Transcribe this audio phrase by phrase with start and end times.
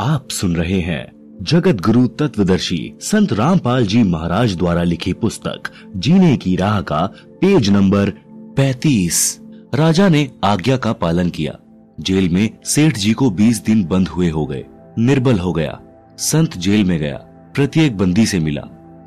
[0.00, 1.12] आप सुन रहे हैं
[1.42, 5.62] जगत गुरु तत्वदर्शी संत रामपाल जी महाराज द्वारा लिखी पुस्तक,
[5.96, 7.00] जीने की राह का
[7.40, 8.10] पेज नंबर
[8.56, 9.40] 35
[9.74, 11.58] राजा ने आज्ञा का पालन किया।
[12.00, 14.64] जेल में सेठ जी को 20 दिन बंद हुए हो गए।
[14.98, 15.78] निर्बल हो गया।
[16.18, 17.16] संत जेल में गया।
[17.54, 18.62] प्रत्येक बंदी से मिला।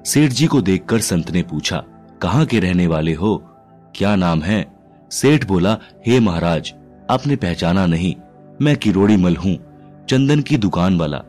[0.05, 1.83] सेठ जी को देखकर संत ने पूछा,
[2.21, 3.37] कहाँ के रहने वाले हो?
[3.95, 4.65] क्या नाम है?
[5.11, 6.73] सेठ बोला, हे महाराज,
[7.09, 8.15] आपने पहचाना नहीं।
[8.61, 9.72] मैं किरोड़ी मल हूँ।
[10.09, 11.23] चंदन की दुकान वाला।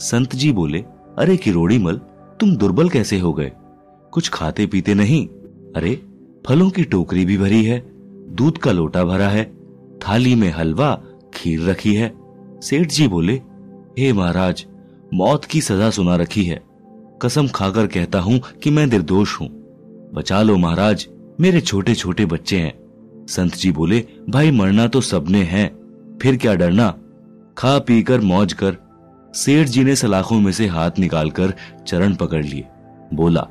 [0.00, 0.78] संत जी बोले,
[1.18, 2.00] अरे किरोड़ी मल
[2.40, 3.52] तुम दुर्बल कैसे हो गए?
[4.10, 5.28] कुछ खाते पीते नहीं?
[5.76, 6.02] अरे,
[6.46, 7.90] फलों की टोकरी भी भरी है,
[8.34, 9.44] दूध का लोटा भरा है,
[9.98, 11.02] थाली में हलवा,
[11.34, 12.14] खीर रखी है।
[12.62, 13.42] सेठ जी बोले,
[13.98, 14.66] हे महाराज,
[15.14, 16.62] मौत की सजा सुना रखी है।
[17.22, 19.48] कसम खाकर कहता हूँ कि मैं निर्दोष हूँ।
[20.14, 21.06] बचा लो महाराज,
[21.40, 22.78] मेरे छोटे छोटे बच्चे हैं।
[23.26, 25.68] संत जी बोले, भाई मरना तो सबने है,
[26.22, 26.94] फिर क्या डरना?
[27.58, 28.76] खा पी कर मौज कर
[29.34, 31.52] सेठ जी ने सलाखों में से हाथ निकालकर
[31.86, 32.64] चरण पकड़ लिए।
[33.14, 33.46] बोला,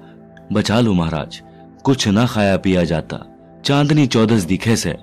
[0.53, 1.41] बचा लो महाराज,
[1.83, 3.17] कुछ ना खाया पिया जाता।
[3.65, 4.95] चांदनी चौदस दिखे से।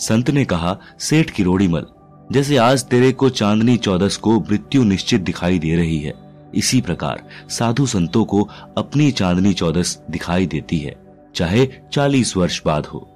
[0.00, 1.86] संत ने कहा, सेठ की रोड़ी मल,
[2.32, 6.14] जैसे आज तेरे को चांदनी चौदस को मृत्यु निश्चित दिखाई दे रही है,
[6.54, 10.96] इसी प्रकार साधु संतों को अपनी चांदनी चौदस दिखाई देती है,
[11.34, 13.06] चाहे चालीस वर्ष बाद हो।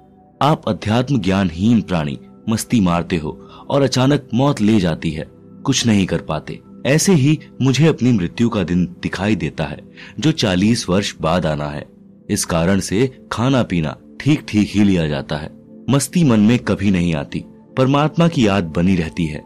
[0.41, 2.19] आप अध्यात्म ज्ञानहीन प्राणी,
[2.49, 5.32] मस्ती मारते हो और अचानक मौत ले जाती है।
[5.65, 9.79] कुछ नहीं कर पाते। ऐसे ही मुझे अपनी मृत्यु का दिन दिखाई देता है,
[10.19, 11.85] जो चालीस वर्ष बाद आना है।
[12.29, 15.49] इस कारण से खाना पीना ठीक ठीक ही लिया जाता है।
[15.89, 17.45] मस्ती मन में कभी नहीं आती।
[17.77, 19.39] परमात्मा की याद बनी रहती है।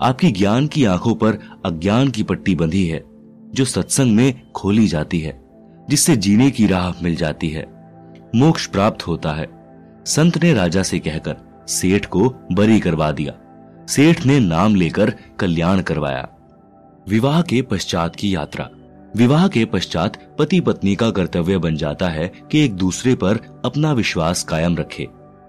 [0.00, 3.04] आपकी ज्ञान की आँखों पर अज्ञान की पट्टी बंधी है,
[3.54, 5.44] जो सत्संग में खोली जाती है,
[5.90, 7.66] जिससे जीने की राह मिल जाती है।
[8.36, 9.48] मोक्ष प्राप्त होता है।
[10.06, 13.32] संत ने राजा से कहकर सेठ को बरी करवा दिया।
[13.88, 16.28] सेठ ने नाम लेकर कल्याण करवाया।
[17.08, 18.70] विवाह के पश्चात की यात्रा।
[19.16, 23.92] विवाह के पश्चात पति पत्नी का कर्तव्य बन जाता है कि एक दूसरे पर अपना
[23.92, 25.08] विश्वास कायम रखे।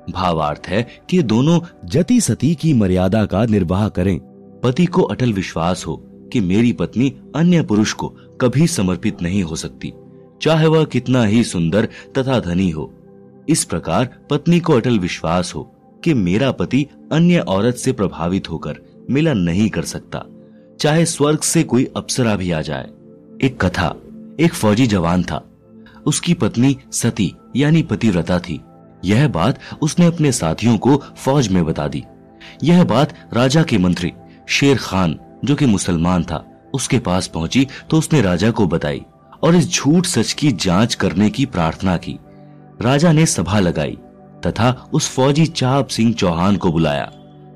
[0.09, 4.19] भावार्थ है कि दोनों जति सती की मर्यादा का निर्वाह करें।
[4.63, 6.03] पति को अटल विश्वास हो
[6.33, 8.07] कि मेरी पत्नी अन्य पुरुष को
[8.41, 9.93] कभी समर्पित नहीं हो सकती।
[10.41, 11.85] चाहे वह कितना ही सुंदर
[12.17, 12.93] तथा धनी हो।
[13.49, 15.74] इस प्रकार पत्नी को अटल विश्वास हो
[16.05, 18.75] कि मेरा पति अन्य औरत से प्रभावित होकर
[19.09, 20.23] मिलन नहीं कर सकता।
[20.79, 22.87] चाहे स्वर्ग से कोई अप्सरा भी आ जाए।
[23.41, 23.95] एक कथा,
[24.39, 25.49] एक फौजी जवान था।
[26.05, 28.61] उसकी पत्नी सती, यानी पतिव्रता थी।
[29.05, 32.03] यह बात उसने अपने साथियों को फौज में बता दी।
[32.63, 34.13] यह बात राजा के मंत्री
[34.47, 39.01] शेर खान, जो कि मुसलमान था, उसके पास पहुँची तो उसने राजा को बताई
[39.43, 42.19] और इस झूठ सच की जाँच करने की प्रार्थना की।
[42.81, 43.97] राजा ने सभा लगाई।
[44.45, 47.11] तथा उस फौजी चाप सिंह चौहान को बुलाया।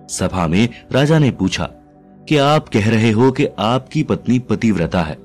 [0.10, 1.70] सभा में राजा ने पूछा,
[2.30, 5.18] कि आप कह रहे हो कि आपकी पत्नी पतिव्रता है।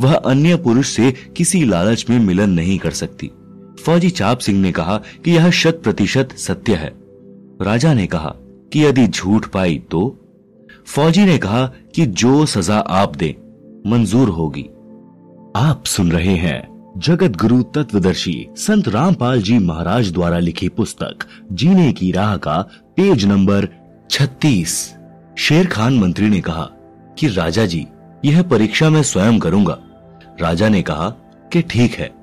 [0.00, 3.30] वह अन्य पुरुष से किसी लालच में मिलन नहीं कर सकती।
[3.84, 6.92] फौजी चाप सिंह ने कहा कि यह शत प्रतिशत सत्य है।
[7.62, 8.34] राजा ने कहा
[8.72, 10.20] कि यदि झूठ पाई तो?
[10.86, 13.36] फौजी ने कहा कि जो सजा आप दे,
[13.86, 14.64] मंजूर होगी।
[15.56, 21.92] आप सुन रहे हैं जगत गुरु तत्वदर्शी संत रामपाल जी महाराज द्वारा लिखी पुस्तक, जीने
[21.92, 23.68] की राह का पेज नंबर
[24.10, 24.94] 36
[25.38, 26.68] शेर खान मंत्री ने कहा
[27.18, 27.86] कि राजा जी,
[28.24, 29.78] यह परीक्षा मैं स्वयं करूँगा।
[30.40, 31.10] राजा ने कहा
[31.52, 32.14] कि ठीक है।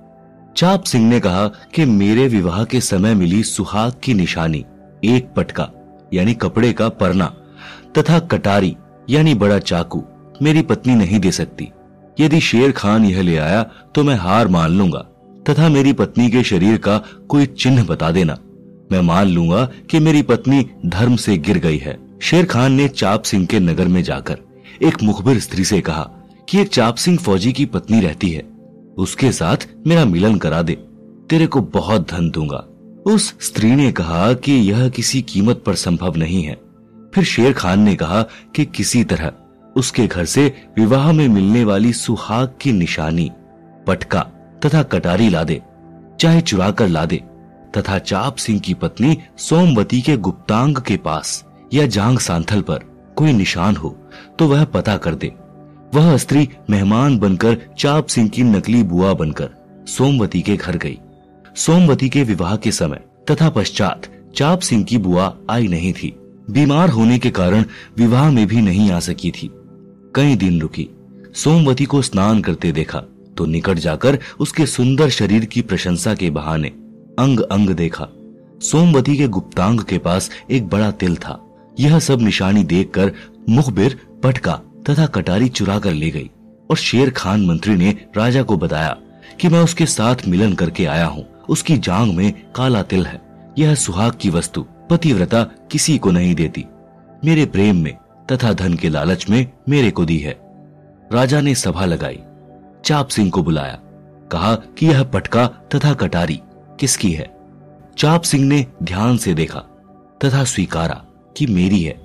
[0.58, 4.66] चाप सिंह ने कहा कि मेरे विवाह के समय मिली सुहाग की निशानी,
[5.04, 5.70] एक पटका,
[6.14, 7.26] यानी कपड़े का परना,
[7.98, 8.76] तथा कटारी,
[9.10, 10.04] यानी बड़ा चाकू,
[10.42, 11.70] मेरी पत्नी नहीं दे सकती।
[12.20, 13.64] यदि शेर खान यह ले आया
[13.96, 15.00] तो मैं हार मान लूँगा,
[15.50, 16.98] तथा मेरी पत्नी के शरीर का
[17.30, 18.38] कोई चिन्ह बता देना।
[18.92, 23.24] मैं मान लूँगा कि मेरी पत्नी धर्म से गिर गई है। शेर खान ने चाप
[23.24, 24.38] सिंह के नगर में जाकर
[24.82, 26.04] एक मुखबिर स्त्री से कहा
[26.48, 28.44] कि एक चाप सिंह फौजी की पत्नी रहती है।
[28.98, 30.74] उसके साथ मेरा मिलन करा दे,
[31.30, 32.66] तेरे को बहुत धन दूँगा।
[33.06, 36.58] उस स्त्री ने कहा कि यह किसी कीमत पर संभव नहीं है।
[37.14, 38.22] फिर शेर खान ने कहा
[38.56, 39.32] कि किसी तरह
[39.76, 43.32] उसके घर से विवाह में मिलने वाली सुहाग की निशानी,
[43.88, 44.22] पटका
[44.66, 45.62] तथा कटारी ला दे
[46.20, 47.22] चाहे चुरा कर ला दे
[47.78, 52.84] तथा चाप सिंह की पत्नी सोमवती के गुप्तांग के पास या जांग सांथल पर
[53.18, 53.90] कोई निशान हो
[54.40, 55.32] तो वह पता कर दे।
[55.96, 59.50] वह स्त्री मेहमान बनकर चाप सिंह की नकली बुआ बनकर
[59.88, 60.98] सोमवती के घर गई।
[61.56, 66.16] सोमवती के विवाह के समय तथा पश्चात चाप सिंह की बुआ आई नहीं थी।
[66.50, 67.66] बीमार होने के कारण
[67.98, 69.52] विवाह में भी नहीं आ सकी थी।
[70.16, 70.88] कई दिन रुकी।
[71.36, 73.00] सोमवती को स्नान करते देखा
[73.38, 76.68] तो निकट जाकर उसके सुंदर शरीर की प्रशंसा के बहाने
[77.20, 78.08] अंग अंग देखा।
[78.62, 81.40] सोमवती के गुप्तांग के पास एक बड़ा तिल था।
[81.80, 83.12] यह सब निशानी देखकर
[83.50, 84.54] मुखबिर पटका
[84.90, 86.30] तथा कटारी चुरा कर ले गई
[86.70, 88.96] और शेर खान मंत्री ने राजा को बताया
[89.42, 93.22] कि मैं उसके साथ मिलन करके आया हूँ। उसकी जांग में काला तिल है।
[93.60, 96.66] यह सुहाग की वस्तु पतिव्रता किसी को नहीं देती।
[97.26, 97.96] मेरे प्रेम में
[98.32, 100.40] तथा धन के लालच में मेरे को दी है।
[101.14, 102.20] राजा ने सभा लगाई।
[102.86, 103.80] चाप सिंह को बुलाया।
[104.32, 106.40] कहा कि यह पटका तथा कटारी
[106.80, 107.30] किसकी है?
[107.98, 109.60] चाप सिंह ने ध्यान से देखा
[110.24, 111.06] तथा स्वीकारा
[111.38, 112.02] कि मेरी है।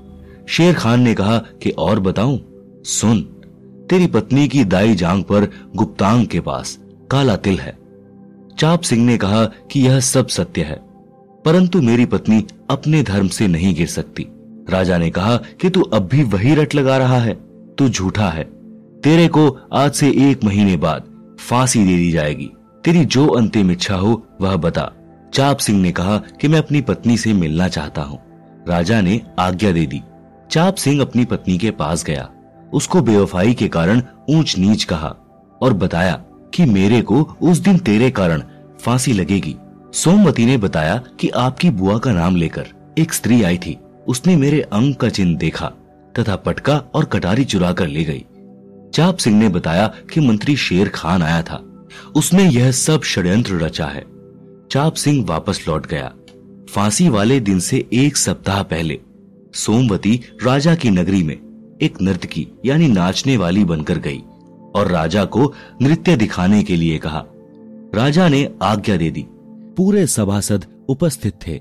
[0.48, 2.40] शेर खान ने कहा कि और बताऊँ?
[2.84, 3.20] सुन,
[3.90, 6.78] तेरी पत्नी की दाई जांग पर गुप्तांग के पास
[7.10, 7.76] काला तिल है।
[8.58, 10.80] चाप सिंह ने कहा कि यह सब सत्य है,
[11.44, 14.26] परंतु मेरी पत्नी अपने धर्म से नहीं गिर सकती।
[14.70, 17.34] राजा ने कहा कि तू अब भी वही रट लगा रहा है,
[17.78, 18.44] तू झूठा है।
[19.00, 21.02] तेरे को आज से एक महीने बाद
[21.48, 22.50] फांसी दे दी जाएगी।
[22.84, 24.92] तेरी जो अंतिम इच्छा हो, वह बता।
[25.34, 28.18] चाप सिंह ने कहा कि मैं अपनी पत्नी से मिलना चाहता हूँ।
[28.68, 30.02] राजा ने आज्ञा दे दी।
[30.50, 32.30] चाप सिंह अपनी पत्नी के पास गया।
[32.72, 35.16] उसको बेवफाई के कारण ऊंच नीच कहा
[35.62, 36.24] और बताया
[36.54, 38.42] कि मेरे को उस दिन तेरे कारण
[38.80, 39.56] फांसी लगेगी।
[39.92, 42.66] सोमवती ने बताया कि आपकी बुआ का नाम लेकर
[42.98, 45.72] एक स्त्री आई थी। उसने मेरे अंग का चिन्ह देखा
[46.18, 48.24] तथा पटका और कटारी चुरा कर ले गई।
[48.94, 53.86] चाप सिंह ने बताया कि मंत्री शेर खान आया था। उसने यह सब षड्यंत्र रचा
[53.86, 54.04] है।
[54.70, 56.12] चाप सिंह वापस लौट गया।
[56.70, 59.00] फांसी वाले दिन से एक सप्ताह पहले
[59.54, 61.38] सोमवती राजा की नगरी में
[61.82, 64.22] एक नर्तकी यानी नाचने वाली बनकर गई
[64.74, 67.24] और राजा को नृत्य दिखाने के लिए कहा।
[67.94, 69.26] राजा ने आज्ञा दे दी।
[69.76, 71.60] पूरे सभासद उपस्थित थे।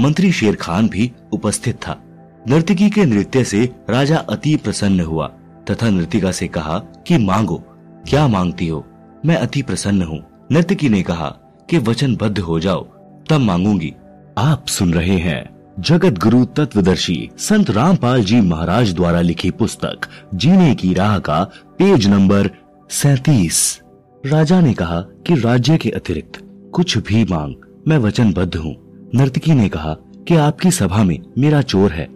[0.00, 2.02] मंत्री शेर खान भी उपस्थित था।
[2.48, 5.26] नर्तकी के नृत्य से राजा अति प्रसन्न हुआ,
[5.70, 7.64] तथा नृतिका से कहा कि, मांगो,
[8.08, 8.86] क्या मांगती हो?
[9.26, 11.36] मैं अति प्रसन्न हूँ। नर्तकी ने कहा
[11.70, 12.84] कि, वचनबद्ध हो जाओ,
[13.30, 13.94] तब मांगूँगी।
[14.38, 20.00] आप सुन रहे हैं जगत गुरु तत्वदर्शी संत रामपाल जी महाराज द्वारा लिखी पुस्तक,
[20.34, 21.44] जीने की राह का
[21.78, 22.50] पेज नंबर
[22.90, 23.80] सैतीस।
[24.26, 26.32] राजा ने कहा कि, राज्य के अतिरिक्त
[26.72, 27.54] कुछ भी मांग,
[27.88, 28.81] मैं वचनबद्ध हूँ।
[29.14, 29.94] नर्तकी ने कहा
[30.28, 32.08] कि आपकी सभा में मेरा चोर है।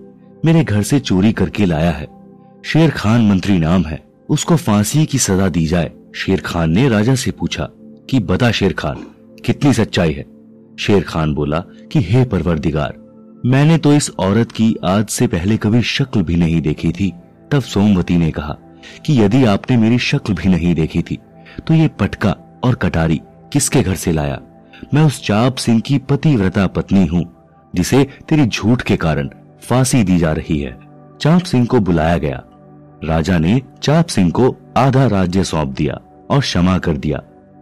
[0.45, 2.09] मेरे घर से चोरी करके लाया है।
[2.65, 7.15] शेर खान मंत्री नाम है। उसको फांसी की सजा दी जाए। शेर खान ने राजा
[7.15, 7.69] से पूछा
[8.11, 8.97] कि, बता शेर खान,
[9.45, 10.27] कितनी सच्चाई है?
[10.79, 12.95] शेर खान बोला कि, हे परवरदिगार,
[13.47, 17.13] मैंने तो इस औरत की आज से पहले कभी शक्ल भी नहीं देखी थी।
[17.51, 18.57] तब सोमवती ने कहा
[19.07, 21.19] कि, यदि आपने मेरी शक्ल भी नहीं देखी थी
[21.67, 23.21] तो ये पटका और कटारी
[23.53, 24.41] किसके घर से लाया?
[24.94, 27.37] मैं उस चाप सिंह की पतिव्रता पत्नी हूँ,
[27.75, 29.31] जिसे तेरी झूठ के कारण
[29.62, 30.78] फांसी दी जा रही है।
[31.20, 32.43] चाप सिंह को बुलाया गया।
[33.05, 37.19] राजा ने चाप सिंह को आधा राज्य सौंप दिया और क्षमा कर दिया,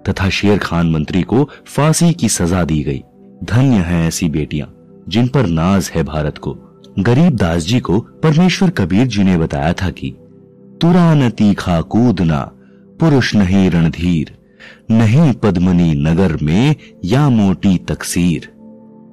[0.08, 3.02] तथा शेर खान मंत्री को फांसी की सजा दी गई।
[3.44, 4.74] धन्य है ऐसी बेटियाँ,
[5.08, 6.58] जिन पर नाज है भारत को।
[6.98, 10.16] गरीब दास जी को परमेश्वर कबीर जी ने बताया था कि,
[10.80, 12.52] तुरा न तीखा कूदना
[13.00, 14.43] पुरुष नहीं रणधीर।
[14.88, 18.52] नहीं पद्मनी नगर में या मोटी तकसीर।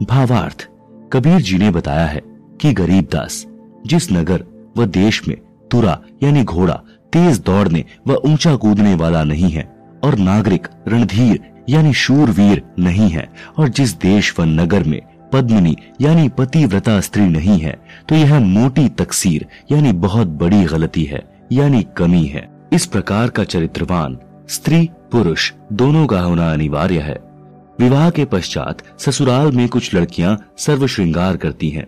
[0.04, 0.68] भावार्थ
[1.14, 2.22] कबीर जी ने बताया है
[2.62, 3.46] कि गरीब दास,
[3.88, 4.44] जिस नगर
[4.78, 5.38] व देश में
[5.72, 6.74] तुरा यानी घोड़ा
[7.14, 9.64] तेज दौड़ने व ऊँचा कूदने वाला नहीं है
[10.04, 11.40] और नागरिक रणधीर
[11.70, 13.28] यानी शूरवीर नहीं है
[13.58, 15.02] और जिस देश व नगर में
[15.34, 17.80] पद्मनी यानी पतिव्रता स्त्री नहीं है
[18.10, 23.44] तो यह मोटी तकसीर यानी बहुत बड़ी गलती है यानी कमी है। इस प्रकार का
[23.44, 24.18] चरित्रवान
[24.50, 27.16] स्त्री पुरुष दोनों का होना अनिवार्य है।
[27.80, 31.86] विवाह के पश्चात ससुराल में कुछ लड़कियाँ सर्व श्रृंगार करती हैं,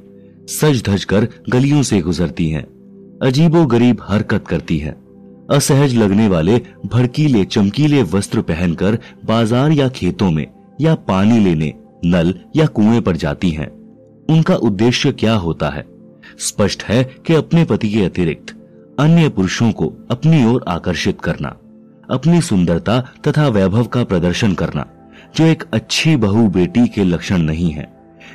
[0.50, 2.63] सज धज कर गलियों से गुजरती हैं,
[3.22, 4.96] अजीबो गरीब हरकत करती हैं,
[5.51, 10.46] असहज लगने वाले भड़कीले चमकीले वस्त्र पहनकर बाज़ार या खेतों में
[10.82, 11.74] या पानी लेने
[12.06, 13.70] नल या कुएँ पर जाती हैं।
[14.30, 15.86] उनका उद्देश्य क्या होता है?
[16.39, 18.56] स्पष्ट है कि अपने पति के अतिरिक्त
[19.00, 21.56] अन्य पुरुषों को अपनी ओर आकर्षित करना।
[22.03, 24.86] अपनी सुंदरता तथा वैभव का प्रदर्शन करना,
[25.36, 27.91] जो एक अच्छी बहु बेटी के लक्षण नहीं है।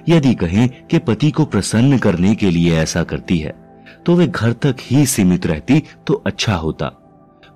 [0.09, 3.55] यदि कहें कि पति को प्रसन्न करने के लिए ऐसा करती है
[4.07, 6.87] तो वे घर तक ही सीमित रहती तो अच्छा होता।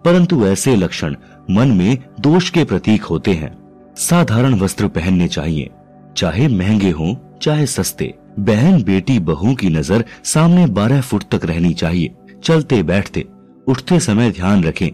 [0.05, 1.17] परंतु ऐसे लक्षण
[1.51, 3.53] मन में दोष के प्रतीक होते हैं।
[3.97, 5.71] साधारण वस्त्र पहनने चाहिए,
[6.17, 11.73] चाहे महँगे हों, चाहे सस्ते। बहन बेटी बहू की नज़र सामने बारह फुट तक रहनी
[11.75, 12.15] चाहिए।
[12.45, 13.25] चलते बैठते,
[13.67, 14.91] उठते समय ध्यान रखें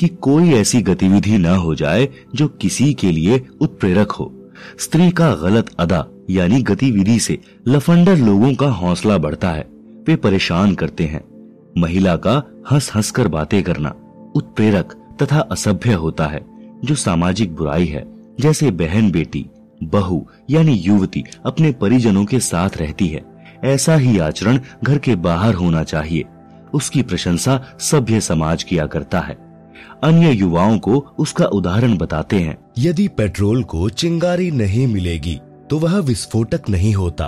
[0.00, 5.34] कि कोई ऐसी गतिविधि न हो जाए जो किसी के लिए उत्प्रेरक हो। स्त्री का
[5.34, 7.38] गलत अदा, यानी गतिविधि से
[7.68, 9.68] लफंडर लोगों का हौसला बढ़ता है।
[10.06, 11.24] वे परेशान करते हैं।
[11.78, 13.94] महिला का हंस हंस कर बातें करना
[14.34, 16.46] उत्प्रेरक तथा असभ्य होता है,
[16.84, 18.04] जो सामाजिक बुराई है,
[18.40, 19.46] जैसे बहन बेटी,
[19.82, 23.24] बहू, यानी युवती अपने परिजनों के साथ रहती है।
[23.64, 26.24] ऐसा ही आचरण घर के बाहर होना चाहिए।
[26.74, 29.49] उसकी प्रशंसा सभ्य समाज किया करता है।
[30.02, 35.38] अन्य युवाओं को उसका उदाहरण बताते हैं। यदि पेट्रोल को चिंगारी नहीं मिलेगी
[35.70, 37.24] तो वह विस्फोटक नहीं होता।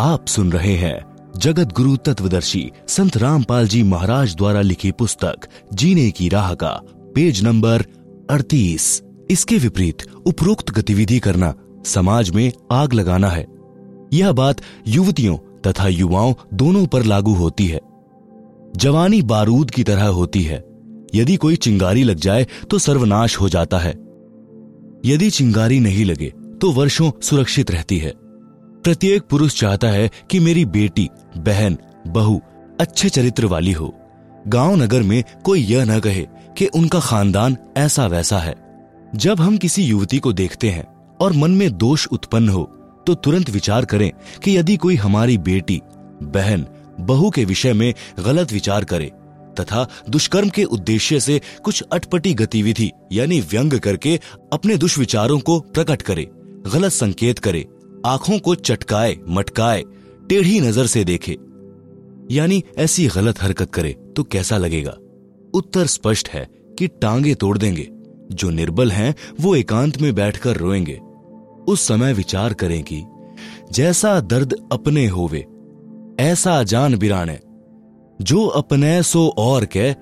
[0.00, 1.00] आप सुन रहे हैं
[1.36, 6.70] जगत गुरु तत्वदर्शी संत रामपाल जी महाराज द्वारा लिखी पुस्तक, जीने की राह का,
[7.14, 7.84] पेज नंबर
[8.30, 13.46] 38 इसके विपरीत उपरोक्त गतिविधि करना समाज में आग लगाना है।
[14.12, 17.80] यह बात युवतियों तथा युवाओं दोनों पर लागू होती है।
[18.76, 20.67] जवानी बारूद की तरह होती है।
[21.14, 23.90] यदि कोई चिंगारी लग जाए तो सर्वनाश हो जाता है।
[25.04, 28.12] यदि चिंगारी नहीं लगे तो वर्षों सुरक्षित रहती है।
[28.84, 32.40] प्रत्येक पुरुष चाहता है कि मेरी बेटी, बहन, बहू
[32.80, 33.94] अच्छे चरित्र वाली हो।
[34.48, 36.26] गाँव नगर में कोई यह न कहे
[36.58, 38.54] कि उनका खानदान ऐसा वैसा है।
[39.16, 40.86] जब हम किसी युवती को देखते हैं
[41.20, 42.62] और मन में दोष उत्पन्न हो
[43.06, 44.10] तो तुरंत विचार करें
[44.44, 45.80] कि यदि कोई हमारी बेटी,
[46.22, 46.66] बहन,
[47.00, 49.10] बहू के विषय में गलत विचार करे
[49.60, 54.20] तथा दुष्कर्म के उद्देश्य से कुछ अटपटी गतिविधि, यानी व्यंग करके
[54.52, 56.28] अपने दुष्विचारों को प्रकट करे,
[56.74, 57.66] गलत संकेत करे,
[58.06, 59.82] आँखों को चटकाए, मटकाए,
[60.28, 61.36] टेढ़ी नज़र से देखे।
[62.30, 64.96] यानी ऐसी गलत हरकत करे तो कैसा लगेगा?
[65.54, 66.48] उत्तर स्पष्ट है
[66.78, 67.88] कि टांगे तोड़ देंगे।
[68.32, 70.98] जो निर्बल हैं, वो एकांत में बैठकर रोएँगे।
[71.68, 73.02] उस समय विचार करें कि
[73.72, 75.46] जैसा दर्द अपने होवे,
[76.20, 77.38] ऐसा जान बिराने
[78.22, 79.94] जो अपने सो और के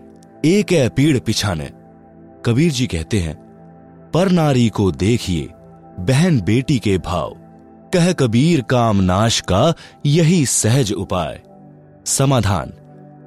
[0.45, 1.71] एक है पीड़ पिछाने।
[2.45, 3.35] कबीर जी कहते हैं,
[4.15, 5.49] पर नारी को देखिए,
[6.01, 7.35] बहन बेटी के भाव।
[7.95, 9.75] कह कबीर काम नाश का
[10.07, 11.43] यही सहज उपाय।
[12.07, 12.73] समाधान।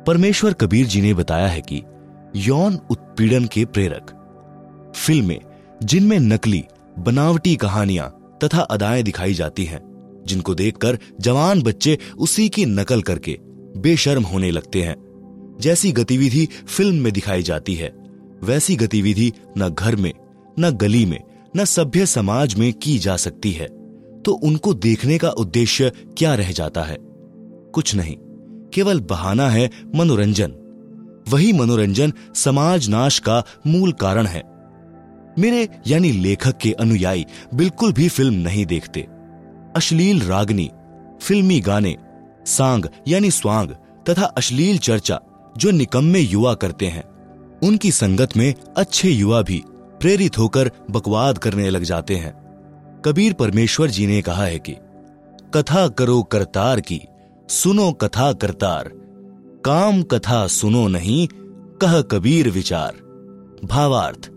[0.08, 1.84] परमेश्वर कबीर जी ने बताया है कि
[2.36, 4.16] यौन उत्पीड़न के प्रेरक।
[4.96, 5.40] फ़िल्में,
[5.84, 6.66] जिनमें नकली,
[7.00, 9.82] बनावटी कहानियाँ तथा अदाएँ दिखाई जाती हैं,
[10.28, 13.40] जिनको देखकर जवान बच्चे उसी की नकल करके
[13.82, 14.96] बेशर्म होने लगते हैं।
[15.62, 17.94] जैसी गतिविधि फ़िल्म में दिखाई जाती है,
[18.44, 20.14] वैसी गतिविधि न घर में,
[20.60, 21.20] न गली में,
[21.58, 23.68] न सभ्य समाज में की जा सकती है।
[24.26, 26.98] तो उनको देखने का उद्देश्य क्या रह जाता है?
[27.74, 28.16] कुछ नहीं,
[28.74, 30.54] केवल बहाना है मनोरंजन।
[31.30, 34.42] वही मनोरंजन समाज नाश का मूल कारण है।
[35.40, 39.08] मेरे यानी लेखक के अनुयायी बिल्कुल भी फ़िल्म नहीं देखते।
[39.76, 40.70] अश्लील रागनी,
[41.22, 41.96] फिल्मी गाने
[42.50, 43.70] सांग यानी स्वांग
[44.10, 45.22] तथा अश्लील चर्चा
[45.58, 47.04] जो निकम्मे युवा करते हैं।
[47.64, 52.34] उनकी संगत में अच्छे युवा भी प्रेरित होकर बकवाद करने लग जाते हैं।
[53.06, 54.76] कबीर परमेश्वर जी ने कहा है कि,
[55.54, 57.02] कथा करो करतार की,
[57.50, 58.92] सुनो कथा करतार।
[59.66, 61.28] काम कथा सुनो नहीं,
[61.82, 62.94] कह कबीर विचार।
[63.66, 64.30] भावार्थ,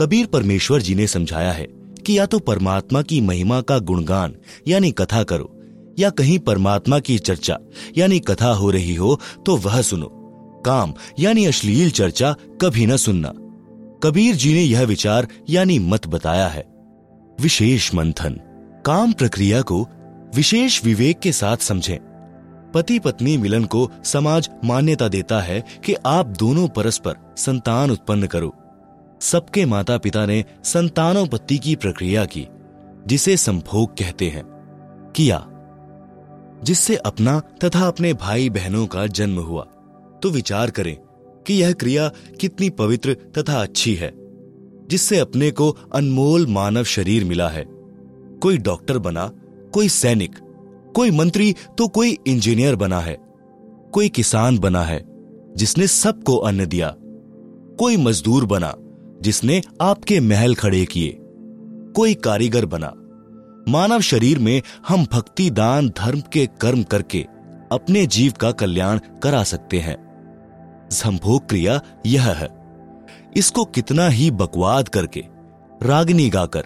[0.00, 1.64] कबीर परमेश्वर जी ने समझाया है
[2.06, 4.36] कि या तो परमात्मा की महिमा का गुणगान
[4.68, 5.55] यानी कथा करो
[5.98, 7.58] या कहीं परमात्मा की चर्चा,
[7.98, 10.12] यानी कथा हो रही हो तो वह सुनो।
[10.66, 13.32] काम, यानी अश्लील चर्चा, कभी न सुनना।
[14.02, 16.64] कबीर जी ने यह विचार, यानी मत बताया है।
[17.40, 18.40] विशेष मंथन।
[18.86, 19.88] काम प्रक्रिया को
[20.34, 21.98] विशेष विवेक के साथ समझें।
[22.74, 28.54] पति पत्नी मिलन को समाज मान्यता देता है कि आप दोनों परस्पर संतान उत्पन्न करो।
[29.20, 32.46] सबके माता पिता ने संतानोपत्ति की प्रक्रिया की,
[33.06, 34.44] जिसे संभोग कहते हैं।
[35.16, 35.48] किया।
[36.64, 39.62] जिससे अपना तथा अपने भाई बहनों का जन्म हुआ।
[40.22, 40.96] तो विचार करें
[41.46, 42.10] कि यह क्रिया
[42.40, 44.12] कितनी पवित्र तथा अच्छी है,
[44.88, 47.64] जिससे अपने को अनमोल मानव शरीर मिला है।
[48.42, 49.32] कोई डॉक्टर बना,
[49.74, 50.38] कोई सैनिक,
[50.94, 53.16] कोई मंत्री तो कोई इंजीनियर बना है।
[53.92, 55.04] कोई किसान बना है,
[55.56, 56.94] जिसने सबको अन्न दिया।
[57.78, 58.74] कोई मजदूर बना,
[59.22, 61.16] जिसने आपके महल खड़े किए।
[61.96, 62.94] कोई कारीगर बना
[63.68, 67.26] मानव शरीर में हम भक्ति, दान, धर्म के कर्म करके
[67.72, 70.06] अपने जीव का कल्याण करा सकते हैं।
[70.92, 72.48] संभोग क्रिया यह है।
[73.36, 75.24] इसको कितना ही बकवाद करके,
[75.82, 76.64] रागनी गाकर,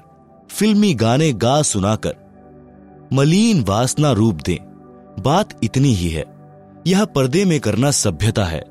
[0.51, 2.15] फिल्मी गाने गा सुनाकर,
[3.13, 4.59] मलिन वासना रूप दें,
[5.23, 6.25] बात इतनी ही है।
[6.87, 8.65] यह पर्दे में करना सभ्यता है।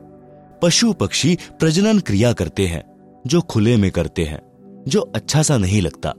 [0.62, 2.84] पशु पक्षी प्रजनन क्रिया करते हैं,
[3.28, 4.42] जो खुले में करते हैं,
[4.88, 6.14] जो अच्छा सा नहीं लगता।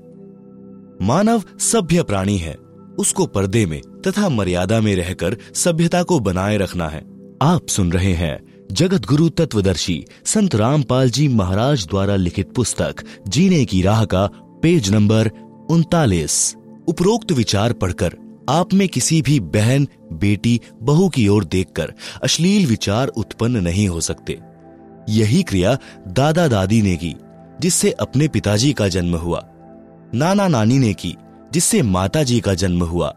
[1.02, 2.54] मानव सभ्य प्राणी है।
[2.99, 7.02] उसको पर्दे में तथा मर्यादा में रहकर सभ्यता को बनाए रखना है।
[7.42, 8.38] आप सुन रहे हैं
[8.73, 12.95] जगत गुरु तत्वदर्शी संत रामपाल जी महाराज द्वारा लिखित पुस्तक,
[13.28, 14.26] जीने की राह का
[14.62, 15.30] पेज नंबर
[15.71, 16.57] उनतालीस।
[16.88, 18.16] उपरोक्त विचार पढ़कर,
[18.49, 21.92] आप में किसी भी बहन, बेटी, बहू की ओर देखकर
[22.23, 24.38] अश्लील विचार उत्पन्न नहीं हो सकते।
[25.09, 25.78] यही क्रिया
[26.09, 27.14] दादा दादी ने की,
[27.61, 29.50] जिससे अपने पिताजी का जन्म हुआ।
[30.14, 31.16] नाना नानी ने की,
[31.52, 33.14] जिससे माता जी का जन्म हुआ।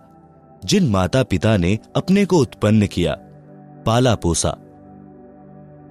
[0.65, 3.13] जिन माता पिता ने अपने को उत्पन्न किया,
[3.85, 4.57] पाला पोसा।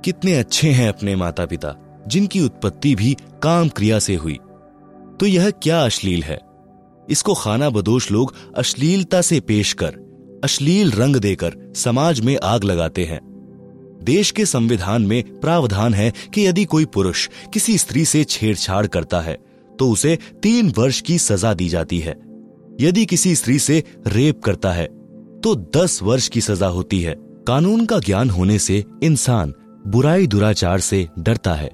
[0.04, 1.74] कितने अच्छे हैं अपने माता पिता
[2.08, 4.38] जिनकी उत्पत्ति भी काम क्रिया से हुई।
[5.20, 6.38] तो यह क्या अश्लील है?
[7.08, 9.94] इसको खाना बदोश लोग अश्लीलता से पेश कर,
[10.44, 13.20] अश्लील रंग देकर समाज में आग लगाते हैं।
[14.02, 19.20] देश के संविधान में प्रावधान है कि यदि कोई पुरुष किसी स्त्री से छेड़छाड़ करता
[19.20, 22.20] है तो उसे तीन वर्ष की सजा दी जाती है।
[22.80, 24.86] यदि किसी स्त्री से रेप करता है
[25.40, 27.14] तो दस वर्ष की सजा होती है।
[27.46, 29.54] कानून का ज्ञान होने से इंसान
[29.86, 31.70] बुराई दुराचार से डरता है।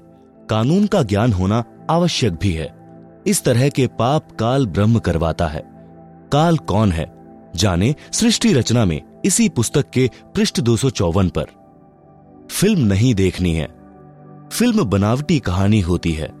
[0.49, 2.73] कानून का ज्ञान होना आवश्यक भी है।
[3.27, 5.61] इस तरह के पाप काल ब्रह्म करवाता है।
[6.31, 7.11] काल कौन है?
[7.55, 11.45] जाने सृष्टि रचना में इसी पुस्तक के पृष्ठ दो सौ चौवन पर।
[12.51, 13.67] फ़िल्म नहीं देखनी है।
[14.51, 16.38] फ़िल्म बनावटी कहानी होती है।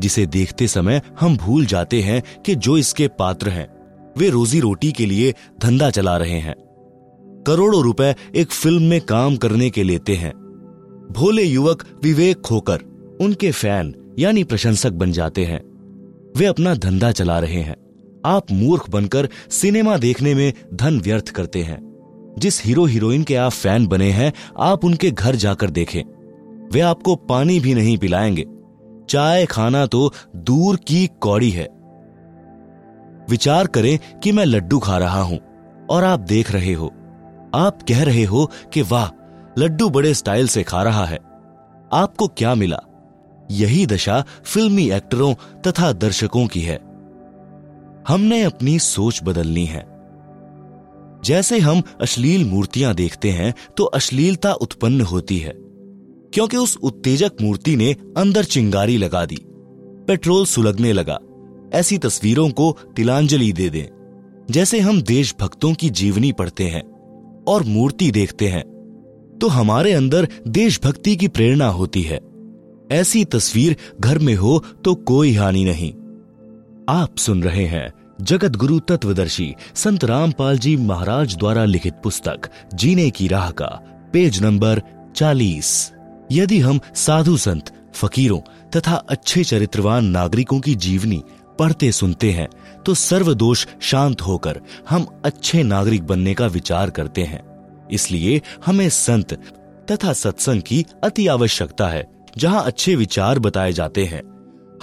[0.00, 3.74] जिसे देखते समय हम भूल जाते हैं कि जो इसके पात्र हैं।
[4.18, 6.54] वे रोजी रोटी के लिए धंधा चला रहे हैं।
[7.46, 10.32] करोड़ों रुपए एक फ़िल्म में काम करने के लेते हैं।
[11.10, 12.78] भोले युवक विवेक खोकर
[13.20, 15.60] उनके फ़ैन यानी प्रशंसक बन जाते हैं।
[16.36, 17.76] वे अपना धंधा चला रहे हैं।
[18.26, 21.94] आप मूर्ख बनकर सिनेमा देखने में धन व्यर्थ करते हैं।
[22.38, 26.02] जिस हीरो हीरोइन के आप फ़ैन बने हैं, आप उनके घर जाकर देखें।
[26.72, 28.46] वे आपको पानी भी नहीं पिलाएँगे।
[29.08, 31.68] चाय खाना तो दूर की कौड़ी है।
[33.30, 35.38] विचार करें कि मैं लड्डू खा रहा हूँ,
[35.90, 36.86] और आप देख रहे हो।
[37.54, 39.08] आप कह रहे हो कि वाह,
[39.58, 41.18] लड्डू बड़े स्टाइल से खा रहा है।
[41.92, 42.80] आपको क्या मिला?
[43.50, 46.76] यही दशा फिल्मी एक्टरों तथा दर्शकों की है।
[48.08, 49.86] हमने अपनी सोच बदलनी है।
[51.24, 55.63] जैसे हम अश्लील मूर्तियाँ देखते हैं तो अश्लीलता उत्पन्न होती है।
[56.34, 59.38] क्योंकि उस उत्तेजक मूर्ति ने अंदर चिंगारी लगा दी।
[60.08, 61.18] पेट्रोल सुलगने लगा।
[61.74, 63.86] ऐसी तस्वीरों को तिलांजलि दे दें,
[64.50, 66.82] जैसे हम देशभक्तों की जीवनी पढ़ते हैं
[67.44, 68.62] और मूर्ति देखते हैं।
[69.40, 72.20] तो हमारे अंदर देशभक्ति की प्रेरणा होती है।
[72.92, 75.92] ऐसी तस्वीर घर में हो तो कोई हानि नहीं।
[76.88, 77.92] आप सुन रहे हैं
[78.22, 83.66] जगत गुरु तत्वदर्शी संत रामपाल जी महाराज द्वारा लिखित पुस्तक, जीने की राह का,
[84.12, 84.82] पेज नंबर
[85.16, 85.92] चालीस।
[86.32, 91.22] यदि हम साधु संत, फकीरों तथा अच्छे चरित्रवान नागरिकों की जीवनी
[91.58, 92.48] पढ़ते सुनते हैं
[92.86, 97.42] तो सर्वदोष शांत होकर हम अच्छे नागरिक बनने का विचार करते हैं।
[97.92, 99.34] इसलिए हमें संत
[99.90, 102.06] तथा सत्संग की अति आवश्यकता है,
[102.38, 104.22] जहाँ अच्छे विचार बताए जाते हैं।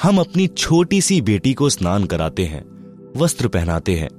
[0.04, 2.64] हम अपनी छोटी सी बेटी को स्नान कराते हैं,
[3.18, 4.10] वस्त्र पहनाते हैं,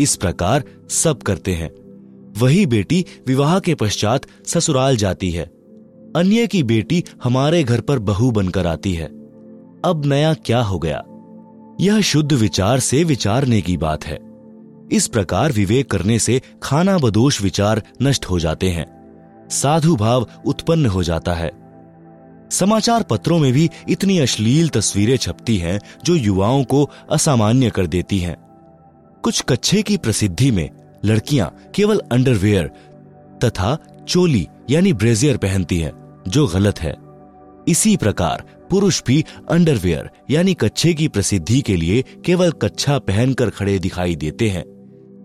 [0.00, 1.70] इस प्रकार सब करते हैं।
[2.36, 5.50] वही बेटी विवाह के पश्चात ससुराल जाती है
[6.16, 9.06] अन्य की बेटी हमारे घर पर बहू बनकर आती है।
[9.84, 11.02] अब नया क्या हो गया?
[11.80, 14.18] यह शुद्ध विचार से विचारने की बात है।
[14.92, 18.86] इस प्रकार विवेक करने से खाना बदोश विचार नष्ट हो जाते हैं।
[19.50, 21.52] साधु भाव उत्पन्न हो जाता है।
[22.50, 28.18] समाचार पत्रों में भी इतनी अश्लील तस्वीरें छपती हैं जो युवाओं को असामान्य कर देती
[28.18, 28.36] हैं।
[29.22, 30.70] कुछ कच्छे की प्रसिद्धि में
[31.04, 32.66] लड़कियाँ केवल अंडरवेयर
[33.44, 36.96] तथा चोली यानी ब्रेजियर पहनती हैं। जो गलत है।
[37.68, 43.78] इसी प्रकार पुरुष भी अंडरवेयर, यानी कच्छे की प्रसिद्धि के लिए केवल कच्छा पहनकर खड़े
[43.78, 44.64] दिखाई देते हैं,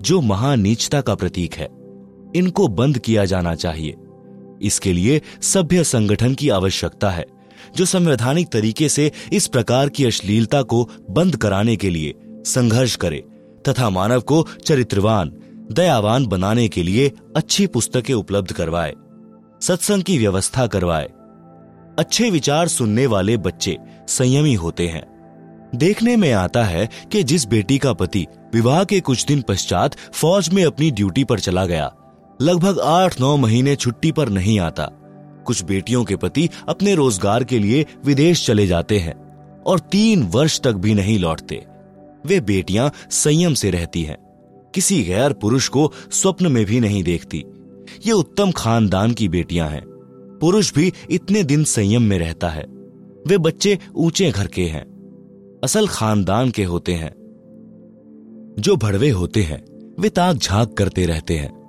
[0.01, 1.69] जो महानीचता का प्रतीक है।
[2.35, 3.95] इनको बंद किया जाना चाहिए।
[4.61, 7.25] इसके लिए सभ्य संगठन की आवश्यकता है,
[7.75, 12.13] जो संवैधानिक तरीके से इस प्रकार की अश्लीलता को बंद कराने के लिए
[12.45, 13.23] संघर्ष करे,
[13.69, 15.31] तथा मानव को चरित्रवान,
[15.71, 18.93] दयावान बनाने के लिए अच्छी पुस्तकें उपलब्ध करवाए।
[19.61, 21.09] सत्संग की व्यवस्था करवाए।
[21.99, 23.77] अच्छे विचार सुनने वाले बच्चे
[24.09, 25.03] संयमी होते हैं।
[25.75, 30.49] देखने में आता है कि जिस बेटी का पति विवाह के कुछ दिन पश्चात फौज
[30.49, 31.91] में अपनी ड्यूटी पर चला गया,
[32.41, 34.89] लगभग आठ नौ महीने छुट्टी पर नहीं आता।
[35.45, 39.15] कुछ बेटियों के पति अपने रोज़गार के लिए विदेश चले जाते हैं
[39.63, 41.63] और तीन वर्ष तक भी नहीं लौटते।
[42.25, 44.17] वे बेटियाँ संयम से रहती हैं,
[44.73, 47.43] किसी गैर पुरुष को स्वप्न में भी नहीं देखती।
[48.05, 49.83] ये उत्तम खानदान की बेटियाँ हैं।
[50.41, 52.63] पुरुष भी इतने दिन संयम में रहता है।
[53.27, 54.91] वे बच्चे ऊँचे घर के हैं।
[55.63, 57.21] असल खानदान के होते हैं।
[58.59, 59.65] जो भड़वे होते हैं,
[59.99, 61.61] वे ताक झाक करते रहते हैं।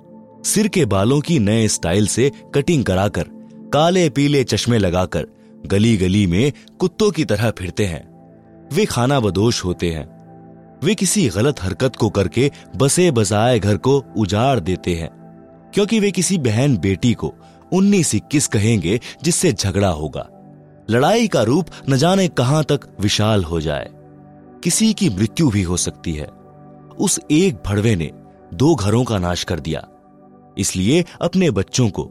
[0.45, 3.23] सिर के बालों की नए स्टाइल से कटिंग कराकर,
[3.73, 5.27] काले पीले चश्मे लगाकर
[5.65, 8.13] गली गली में कुत्तों की तरह फिरते हैं।
[8.73, 10.13] वे खाना बदोश होते हैं।
[10.83, 15.22] वे किसी गलत हरकत को करके बसे बसाए घर को उजाड़ देते हैं।
[15.73, 17.33] क्योंकि वे किसी बहन बेटी को
[17.73, 20.29] उन्नीस इक्कीस कहेंगे, जिससे झगड़ा होगा।
[20.89, 23.89] लड़ाई का रूप न जाने कहाँ तक विशाल हो जाए।
[24.63, 26.27] किसी की मृत्यु भी हो सकती है।
[26.99, 28.11] उस एक भड़वे ने
[28.53, 29.87] दो घरों का नाश कर दिया।
[30.57, 32.03] इसलिए अपने बच्चों को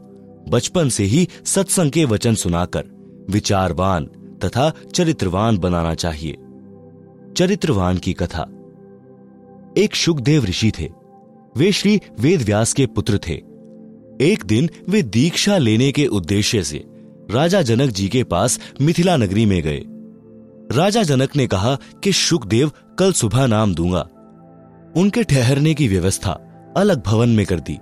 [0.49, 2.83] बचपन से ही सत्संग के वचन सुनाकर
[3.29, 4.05] विचारवान
[4.45, 6.37] तथा चरित्रवान बनाना चाहिए।
[7.37, 8.45] चरित्रवान की कथा।
[9.77, 10.89] एक सुखदेव ऋषि थे।
[11.57, 13.52] वे श्री वेद व्यास के पुत्र थे।
[14.23, 16.83] एक दिन वे दीक्षा लेने के उद्देश्य से
[17.31, 19.83] राजा जनक जी के पास मिथिला नगरी में गए।
[20.77, 24.09] राजा जनक ने कहा कि सुखदेव, कल सुबह नाम दूँगा।
[24.97, 26.31] उनके ठहरने की व्यवस्था
[26.77, 27.77] अलग भवन में कर दी।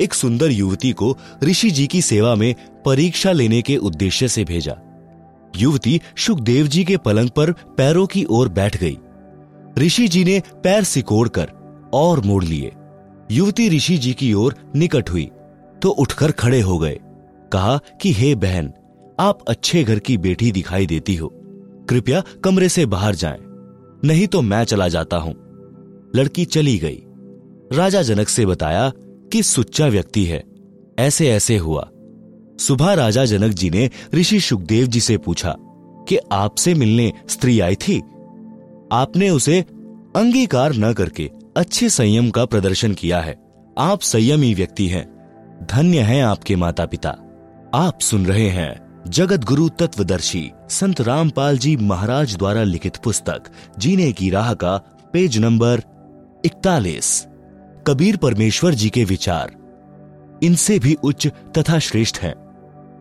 [0.00, 4.76] एक सुंदर युवती को ऋषि जी की सेवा में परीक्षा लेने के उद्देश्य से भेजा।
[5.56, 8.98] युवती सुखदेव जी के पलंग पर पैरों की ओर बैठ गई।
[9.78, 11.50] ऋषि जी ने पैर सिकोड़कर
[11.94, 12.72] और मोड़ लिए।
[13.30, 15.30] युवती ऋषि जी की ओर निकट हुई।
[15.82, 16.98] तो उठकर खड़े हो गए।
[17.52, 18.72] कहा कि हे बहन
[19.20, 21.28] आप अच्छे घर की बेटी दिखाई देती हो।
[21.88, 23.38] कृपया कमरे से बाहर जाएँ,
[24.04, 25.34] नहीं तो मैं चला जाता हूँ।
[26.16, 27.02] लड़की चली गई।
[27.72, 28.90] राजा जनक से बताया
[29.32, 30.42] कि सुच्चा व्यक्ति है
[30.98, 31.88] ऐसे ऐसे हुआ।
[32.60, 35.54] सुबह राजा जनक जी ने ऋषि सुखदेव जी से पूछा
[36.08, 37.98] कि आपसे मिलने स्त्री आई थी?
[38.92, 39.60] आपने उसे
[40.16, 43.36] अंगीकार न करके अच्छे संयम का प्रदर्शन किया है।
[43.78, 45.15] आप संयमी व्यक्ति हैं।
[45.62, 47.10] धन्य हैं आपके माता पिता
[47.74, 53.42] आप सुन रहे हैं जगत गुरु तत्वदर्शी संत रामपाल जी महाराज द्वारा लिखित पुस्तक,
[53.78, 54.76] जीने की राह का
[55.12, 55.82] पेज नंबर
[56.44, 57.26] इकतालीस।
[57.86, 59.54] कबीर परमेश्वर जी के विचार।
[60.42, 61.26] इनसे भी उच्च
[61.58, 62.34] तथा श्रेष्ठ हैं।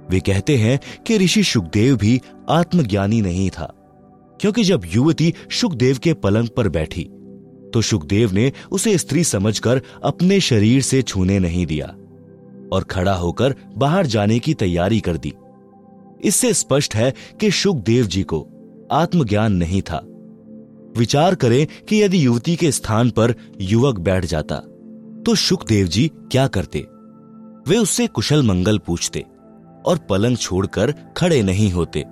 [0.09, 3.71] वे कहते हैं कि ऋषि सुखदेव भी आत्मज्ञानी नहीं था,
[4.39, 7.03] क्योंकि जब युवती सुखदेव के पलंग पर बैठी
[7.73, 11.93] तो सुखदेव ने उसे स्त्री समझकर अपने शरीर से छूने नहीं दिया।
[12.73, 15.33] और खड़ा होकर बाहर जाने की तैयारी कर दी।
[16.23, 18.47] इससे स्पष्ट है कि सुखदेव जी को
[18.91, 20.01] आत्मज्ञान नहीं था।
[20.97, 24.55] विचार करें कि यदि युवती के स्थान पर युवक बैठ जाता
[25.25, 26.79] तो सुखदेव जी क्या करते?
[27.67, 29.25] वे उससे कुशल मंगल पूछते
[29.85, 32.03] और पलंग छोड़कर खड़े नहीं होते।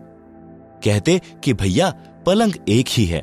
[0.83, 1.89] कहते कि, भैया,
[2.25, 3.21] पलंग एक ही है।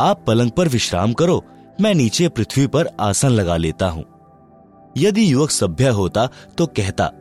[0.00, 1.44] आप पलंग पर विश्राम करो,
[1.80, 4.04] मैं नीचे पृथ्वी पर आसन लगा लेता हूँ।
[4.96, 6.28] यदि युवक सभ्य होता
[6.58, 7.12] तो कहता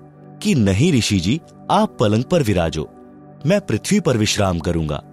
[0.43, 2.89] कि नहीं ऋषि जी, आप पलंग पर विराजो,
[3.45, 5.03] मैं पृथ्वी पर विश्राम करूँगा।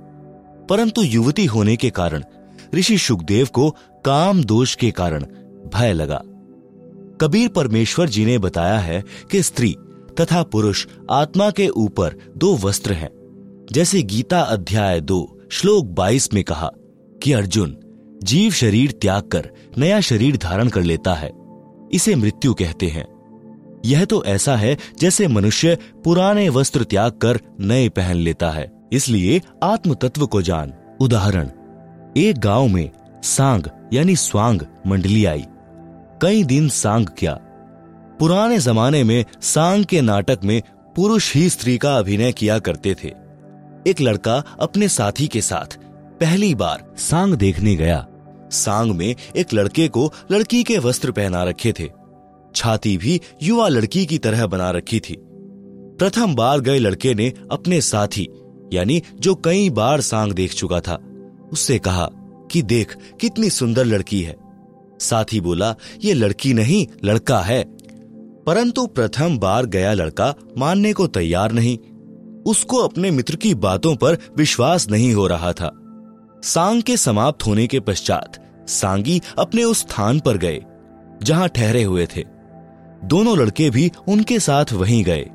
[0.70, 2.24] परंतु युवती होने के कारण,
[2.74, 3.70] ऋषि सुखदेव को
[4.04, 5.24] काम दोष के कारण
[5.74, 6.22] भय लगा।
[7.20, 9.76] कबीर परमेश्वर जी ने बताया है कि स्त्री
[10.20, 13.10] तथा पुरुष आत्मा के ऊपर दो वस्त्र हैं।
[13.72, 16.70] जैसे गीता अध्याय दो, श्लोक बाईस में कहा
[17.22, 17.76] कि अर्जुन,
[18.22, 21.41] जीव शरीर त्याग कर, नया शरीर धारण कर लेता है।
[21.92, 23.06] इसे मृत्यु कहते हैं।
[23.84, 29.40] यह तो ऐसा है जैसे मनुष्य पुराने वस्त्र त्याग कर नए पहन लेता है। इसलिए
[29.62, 31.48] आत्म तत्व को जान। उदाहरण,
[32.16, 32.90] एक गाँव में
[33.22, 35.44] सांग यानी स्वांग मंडली आई।
[36.22, 37.34] कई दिन सांग क्या।
[38.20, 40.62] पुराने जमाने में सांग के नाटक में
[40.96, 43.08] पुरुष ही स्त्री का अभिनय किया करते थे।
[43.86, 45.78] एक लड़का अपने साथी के साथ
[46.20, 48.06] पहली बार सांग देखने गया।
[48.52, 51.88] सांग में एक लड़के को लड़की के वस्त्र पहना रखे थे।
[52.54, 55.16] छाती भी युवा लड़की की तरह बना रखी थी।
[55.98, 58.28] प्रथम बार गए लड़के ने अपने साथी,
[58.72, 61.00] यानी जो कई बार सांग देख चुका था,
[61.52, 62.10] उससे कहा
[62.50, 64.36] कि देख, कितनी सुंदर लड़की है।
[65.00, 67.64] साथी बोला, ये लड़की नहीं, लड़का है।
[68.46, 71.78] परंतु प्रथम बार गया लड़का मानने को तैयार नहीं।
[72.46, 75.78] उसको अपने मित्र की बातों पर विश्वास नहीं हो रहा था।
[76.42, 80.62] सांग के समाप्त होने के पश्चात सांगी अपने उस स्थान पर गए,
[81.22, 82.24] जहाँ ठहरे हुए थे।
[83.04, 85.28] दोनों लड़के भी उनके साथ वहीं गए।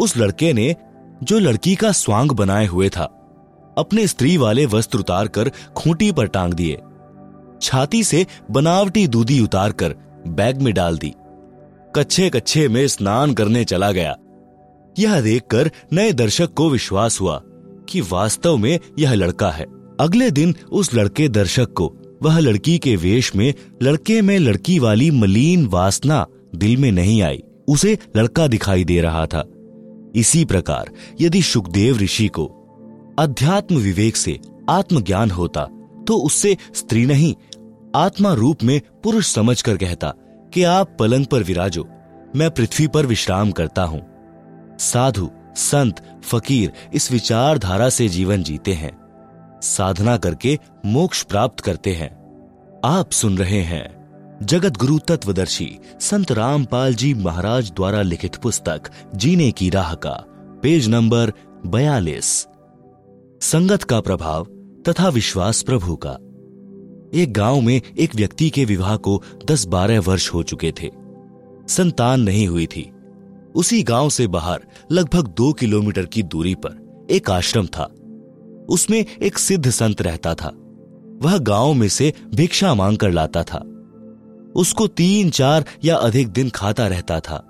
[0.00, 0.74] उस लड़के ने
[1.22, 3.04] जो लड़की का स्वांग बनाए हुए था,
[3.78, 6.78] अपने स्त्री वाले वस्त्र उतार कर खूंटी पर टांग दिए।
[7.62, 9.94] छाती से बनावटी दूधी उतार कर
[10.26, 11.14] बैग में डाल दी।
[11.96, 14.16] कच्छे कच्छे में स्नान करने चला गया।
[14.98, 17.40] यह देखकर नए दर्शक को विश्वास हुआ
[17.88, 22.94] कि वास्तव में यह लड़का है। अगले दिन उस लड़के दर्शक को, वह लड़की के
[22.96, 28.84] वेश में लड़के में लड़की वाली मलिन वासना दिल में नहीं आई। उसे लड़का दिखाई
[28.84, 29.44] दे रहा था।
[30.14, 32.44] इसी प्रकार, यदि सुखदेव ऋषि को
[33.18, 34.38] अध्यात्म विवेक से
[34.70, 35.64] आत्मज्ञान होता
[36.06, 37.34] तो उससे स्त्री नहीं,
[37.96, 40.12] आत्मा रूप में पुरुष समझकर कहता
[40.54, 41.86] कि आप पलंग पर विराजो,
[42.36, 44.00] मैं पृथ्वी पर विश्राम करता हूँ।
[44.80, 48.90] साधु, संत, फकीर इस विचारधारा से जीवन जीते हैं।
[49.62, 52.18] साधना करके मोक्ष प्राप्त करते हैं।
[52.84, 53.98] आप सुन रहे हैं
[54.42, 58.82] जगत गुरु तत्वदर्शी संत रामपाल जी महाराज द्वारा लिखित पुस्तक,
[59.14, 60.24] जीने की राह का,
[60.62, 61.32] पेज नंबर
[61.66, 62.46] बयालीस।
[63.40, 64.44] संगत का प्रभाव
[64.88, 66.18] तथा विश्वास प्रभु का।
[67.14, 70.90] एक गाँव में एक व्यक्ति के विवाह को 10-12 वर्ष हो चुके थे।
[71.68, 72.92] संतान नहीं हुई थी।
[73.54, 74.60] उसी गाँव से बाहर
[74.92, 77.92] लगभग दो किलोमीटर की दूरी पर एक आश्रम था।
[78.68, 80.52] उसमें एक सिद्ध संत रहता था।
[81.22, 83.58] वह गाँव में से भिक्षा मांग कर लाता था।
[84.56, 87.44] उसको तीन, चार या अधिक दिन खाता रहता था।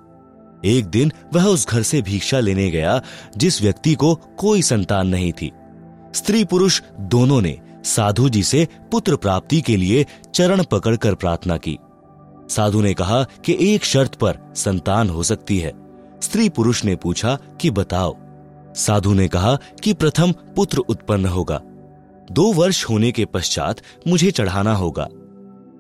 [0.65, 3.03] एक दिन वह उस घर से भिक्षा लेने गया,
[3.37, 5.53] जिस व्यक्ति को कोई संतान नहीं थी।
[6.15, 11.79] स्त्री पुरुष दोनों ने साधु जी से पुत्र प्राप्ति के लिए चरण पकड़कर प्रार्थना की।
[12.51, 15.73] साधु ने कहा कि एक शर्त पर संतान हो सकती है।
[16.23, 18.17] स्त्री पुरुष ने पूछा कि बताओ
[18.79, 21.63] साधु ने कहा कि प्रथम पुत्र उत्पन्न होगा।
[22.33, 25.09] दो वर्ष होने के पश्चात मुझे चढ़ाना होगा।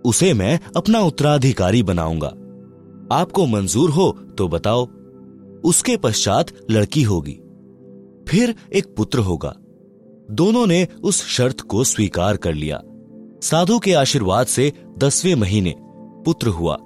[0.05, 2.29] उसे मैं अपना उत्तराधिकारी बनाऊँगा।
[3.17, 4.87] आपको मंजूर हो तो बताओ।
[5.65, 7.41] उसके पश्चात लड़की होगी।
[8.29, 9.55] फिर एक पुत्र होगा।
[10.31, 12.83] दोनों ने उस शर्त को स्वीकार कर लिया।
[13.43, 15.75] साधु के आशीर्वाद से दसवें महीने
[16.25, 16.77] पुत्र हुआ।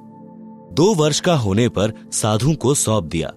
[0.73, 3.33] दो वर्ष का होने पर साधु को सौंप दिया।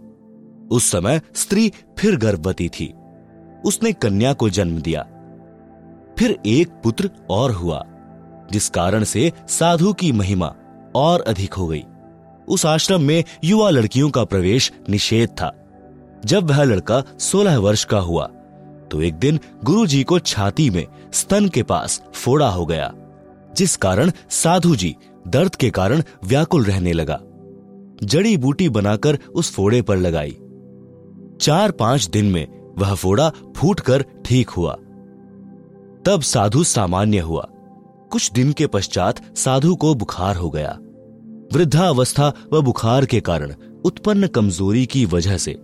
[0.71, 2.93] उस समय स्त्री फिर गर्भवती थी।
[3.65, 5.01] उसने कन्या को जन्म दिया।
[6.19, 7.83] फिर एक पुत्र और हुआ,
[8.51, 10.53] जिस कारण से साधु की महिमा
[10.95, 11.83] और अधिक हो गई।
[12.47, 15.51] उस आश्रम में युवा लड़कियों का प्रवेश निषेध था।
[16.25, 18.29] जब वह लड़का सोलह वर्ष का हुआ
[18.91, 22.91] तो एक दिन गुरु जी को छाती में स्तन के पास फोड़ा हो गया,
[23.57, 24.95] जिस कारण साधु जी
[25.27, 27.19] दर्द के कारण व्याकुल रहने लगा।
[28.03, 30.37] जड़ी बूटी बनाकर उस फोड़े पर लगाई।
[31.41, 34.73] चार पाँच दिन में वह फोड़ा फूटकर ठीक हुआ।
[36.05, 37.47] तब साधु सामान्य हुआ।
[38.11, 40.77] कुछ दिन के पश्चात साधु को बुखार हो गया।
[41.53, 43.53] वृद्धावस्था व बुखार के कारण
[43.85, 45.59] उत्पन्न कमज़ोरी की वजह से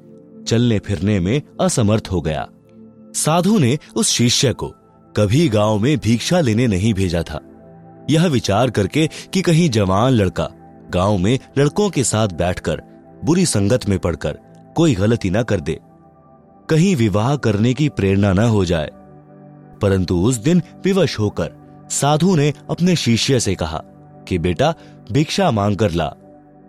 [0.48, 2.48] चलने फिरने में असमर्थ हो गया।
[3.16, 4.74] साधु ने उस शिष्य को
[5.18, 7.40] कभी गाँव में भिक्षा लेने नहीं भेजा था।
[8.10, 10.50] यह विचार करके कि कहीं जवान लड़का
[10.90, 12.82] गाँव में लड़कों के साथ बैठकर
[13.26, 14.40] बुरी संगत में पड़कर
[14.76, 15.80] कोई गलती ना कर दे।
[16.70, 18.90] कहीं विवाह करने की प्रेरणा न हो जाए।
[19.82, 21.52] परंतु उस दिन विवश होकर
[21.90, 23.84] साधु ने अपने शिष्य से कहा
[24.28, 24.74] कि बेटा,
[25.12, 26.14] भिक्षा मांग कर ला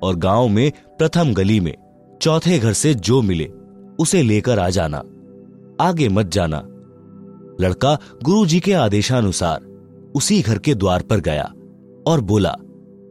[0.02, 1.76] और गाँव में प्रथम गली में
[2.22, 3.50] चौथे घर से जो मिले,
[3.98, 5.02] उसे लेकर आ जाना।
[5.80, 6.62] आगे मत जाना।
[7.60, 9.60] लड़का गुरु जी के आदेशानुसार
[10.14, 11.52] उसी घर के द्वार पर गया
[12.06, 12.56] और बोला,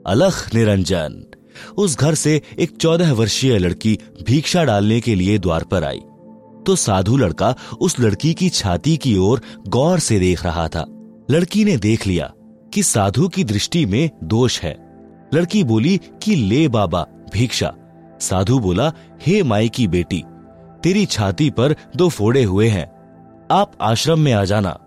[0.07, 1.30] अलख निरंजन।
[1.77, 6.01] उस घर से एक चौदह वर्षीय लड़की भिक्षा डालने के लिए द्वार पर आई।
[6.65, 10.85] तो साधु लड़का उस लड़की की छाती की ओर गौर से देख रहा था।
[11.31, 12.33] लड़की ने देख लिया
[12.73, 14.77] कि साधु की दृष्टि में दोष है।
[15.33, 17.73] लड़की बोली कि, ले बाबा, भिक्षा।
[18.19, 18.93] साधु बोला,
[19.27, 20.23] हे माई की बेटी,
[20.83, 22.91] तेरी छाती पर दो फोड़े हुए हैं।
[23.51, 24.79] आप आश्रम में आ जाना,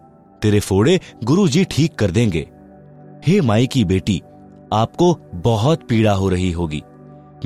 [0.42, 2.48] तेरे फोड़े गुरु जी ठीक कर देंगे।
[3.26, 4.22] हे माई की बेटी
[4.74, 6.82] आपको बहुत पीड़ा हो रही होगी।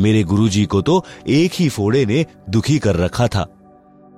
[0.00, 3.46] मेरे गुरुजी को तो एक ही फोड़े ने दुखी कर रखा था।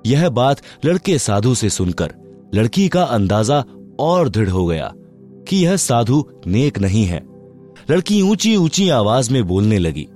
[0.05, 2.13] यह बात लड़के साधु से सुनकर
[2.55, 3.63] लड़की का अंदाज़ा
[3.99, 4.91] और दृढ़ हो गया
[5.47, 7.21] कि यह साधु नेक नहीं है।
[7.91, 10.07] लड़की ऊँची ऊँची आवाज़ में बोलने लगी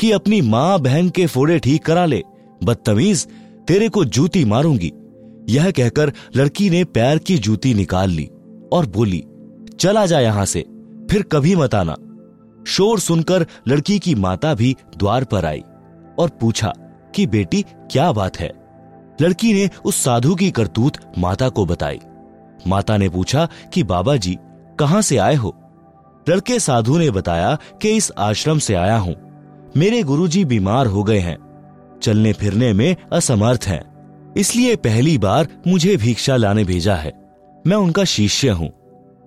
[0.00, 2.22] कि अपनी माँ बहन के फोड़े ठीक करा ले,
[2.64, 3.26] बदतमीज,
[3.68, 4.92] तेरे को जूती मारूँगी।
[5.48, 8.28] यह कहकर लड़की ने पैर की जूती निकाल ली
[8.72, 9.24] और बोली,
[9.80, 10.60] चला जा यहाँ से,
[11.10, 11.96] फिर कभी मत आना।
[12.68, 15.62] शोर सुनकर लड़की की माता भी द्वार पर आई
[16.18, 16.72] और पूछा
[17.14, 18.52] कि बेटी, क्या बात है?
[19.20, 22.00] लड़की ने उस साधु की करतूत माता को बताई।
[22.66, 24.38] माता ने पूछा कि बाबा जी,
[24.78, 25.56] कहाँ से आए हो?
[26.28, 29.16] लड़के साधु ने बताया कि इस आश्रम से आया हूँ।
[29.76, 31.38] मेरे गुरुजी बीमार हो गए हैं।
[32.02, 33.88] चलने फिरने में असमर्थ हैं।
[34.36, 37.12] इसलिए पहली बार मुझे भिक्षा लाने भेजा है।
[37.66, 38.77] मैं उनका शिष्य हूँ।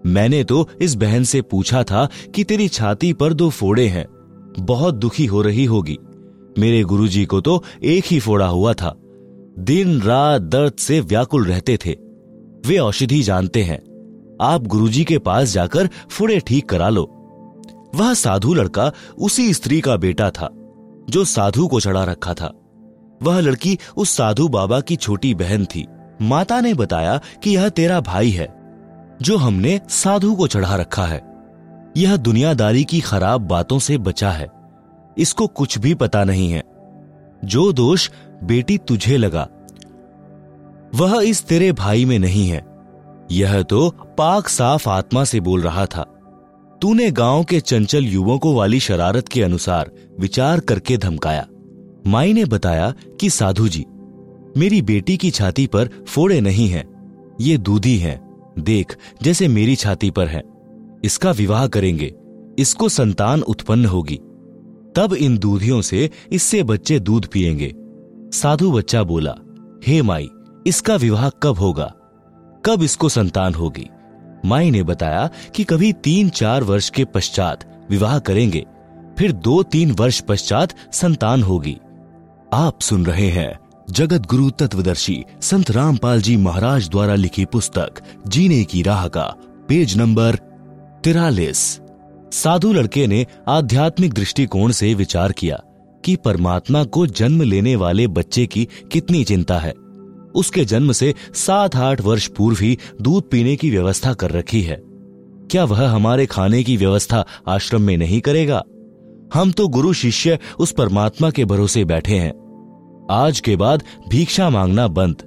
[0.05, 4.05] मैंने तो इस बहन से पूछा था कि तेरी छाती पर दो फोड़े हैं।
[4.59, 5.97] बहुत दुखी हो रही होगी।
[6.59, 8.95] मेरे गुरुजी को तो एक ही फोड़ा हुआ था।
[9.59, 11.91] दिन रात दर्द से व्याकुल रहते थे।
[12.67, 13.79] वे औषधि जानते हैं।
[14.41, 17.03] आप गुरुजी के पास जाकर फोड़े ठीक करा लो।
[17.95, 20.49] वह साधु लड़का उसी स्त्री का बेटा था,
[21.09, 22.53] जो साधु को चढ़ा रखा था।
[23.23, 25.87] वह लड़की उस साधु बाबा की छोटी बहन थी।
[26.21, 28.60] माता ने बताया कि यह तेरा भाई है।
[29.21, 31.21] जो हमने साधु को चढ़ा रखा है।
[31.97, 34.47] यह दुनियादारी की खराब बातों से बचा है।
[35.17, 36.63] इसको कुछ भी पता नहीं है।
[37.45, 38.09] जो दोष
[38.43, 39.47] बेटी तुझे लगा
[40.95, 42.65] वह इस तेरे भाई में नहीं है।
[43.31, 46.03] यह तो पाक साफ़ आत्मा से बोल रहा था।
[46.81, 51.47] तूने गाँव के चंचल युवकों वाली शरारत के अनुसार विचार करके धमकाया।
[52.07, 53.85] माई ने बताया कि साधु जी
[54.57, 56.85] मेरी बेटी की छाती पर फोड़े नहीं हैं,
[57.41, 60.43] ये दूधी हैं। देख, जैसे मेरी छाती पर है।
[61.03, 62.13] इसका विवाह करेंगे।
[62.59, 64.15] इसको संतान उत्पन्न होगी।
[64.95, 67.75] तब इन दूधियों से इससे बच्चे दूध पिएँगे
[68.37, 69.35] साधु बच्चा बोला,
[69.87, 70.29] हे माई,
[70.67, 71.93] इसका विवाह कब होगा?
[72.65, 73.89] कब इसको संतान होगी?
[74.45, 78.65] माई ने बताया कि कभी तीन चार वर्ष के पश्चात विवाह करेंगे,
[79.17, 81.77] फिर दो तीन वर्ष पश्चात संतान होगी।
[82.53, 83.59] आप सुन रहे हैं
[83.91, 87.93] जगत गुरु तत्वदर्शी संत रामपाल जी महाराज द्वारा लिखी पुस्तक,
[88.27, 89.23] जीने की राह का,
[89.69, 90.35] पेज नंबर
[91.03, 91.79] तिरालीस।
[92.31, 95.61] साधु लड़के ने आध्यात्मिक दृष्टिकोण से विचार किया
[96.05, 99.73] कि परमात्मा को जन्म लेने वाले बच्चे की कितनी चिंता है।
[100.35, 104.81] उसके जन्म से सात आठ वर्ष पूर्व ही दूध पीने की व्यवस्था कर रखी है।
[105.51, 108.63] क्या वह हमारे खाने की व्यवस्था आश्रम में नहीं करेगा?
[109.33, 112.50] हम तो गुरु शिष्य उस परमात्मा के भरोसे बैठे हैं।
[113.11, 115.23] आज के बाद भिक्षा मांगना बंद।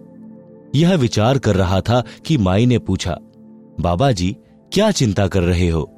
[0.75, 3.17] यह विचार कर रहा था कि माई ने पूछा,
[3.81, 4.37] बाबा जी,
[4.73, 5.91] क्या चिंता कर रहे हो?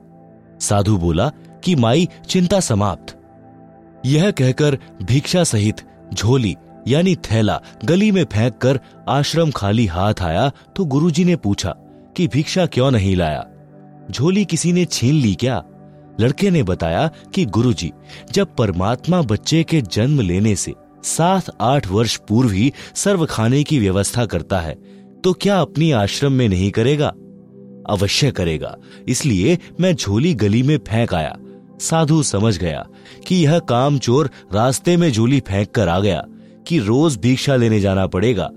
[0.60, 1.30] साधु बोला,
[1.64, 3.14] कि माई चिंता समाप्त।
[4.06, 5.80] यह कहकर भिक्षा सहित
[6.14, 6.56] झोली,
[6.88, 11.74] यानी थैला, गली में फेंक कर आश्रम खाली हाथ आया तो गुरुजी ने पूछा,
[12.16, 13.46] कि भिक्षा क्यों नहीं लाया?
[14.10, 15.62] झोली किसी ने छीन ली क्या?
[16.20, 17.92] लड़के ने बताया कि गुरुजी,
[18.32, 20.74] जब परमात्मा बच्चे के जन्म लेने से
[21.06, 24.74] सात आठ वर्ष पूर्व ही सर्व खाने की व्यवस्था करता है
[25.24, 27.12] तो क्या अपनी आश्रम में नहीं करेगा?
[27.88, 28.76] अवश्य करेगा,
[29.08, 31.36] इसलिए मैं झोली गली में फेंक आया।
[31.80, 32.86] साधु समझ गया
[33.26, 36.24] कि यह काम चोर रास्ते में झोली फेंक कर आ गया
[36.66, 38.50] कि रोज भिक्षा लेने जाना पड़ेगा।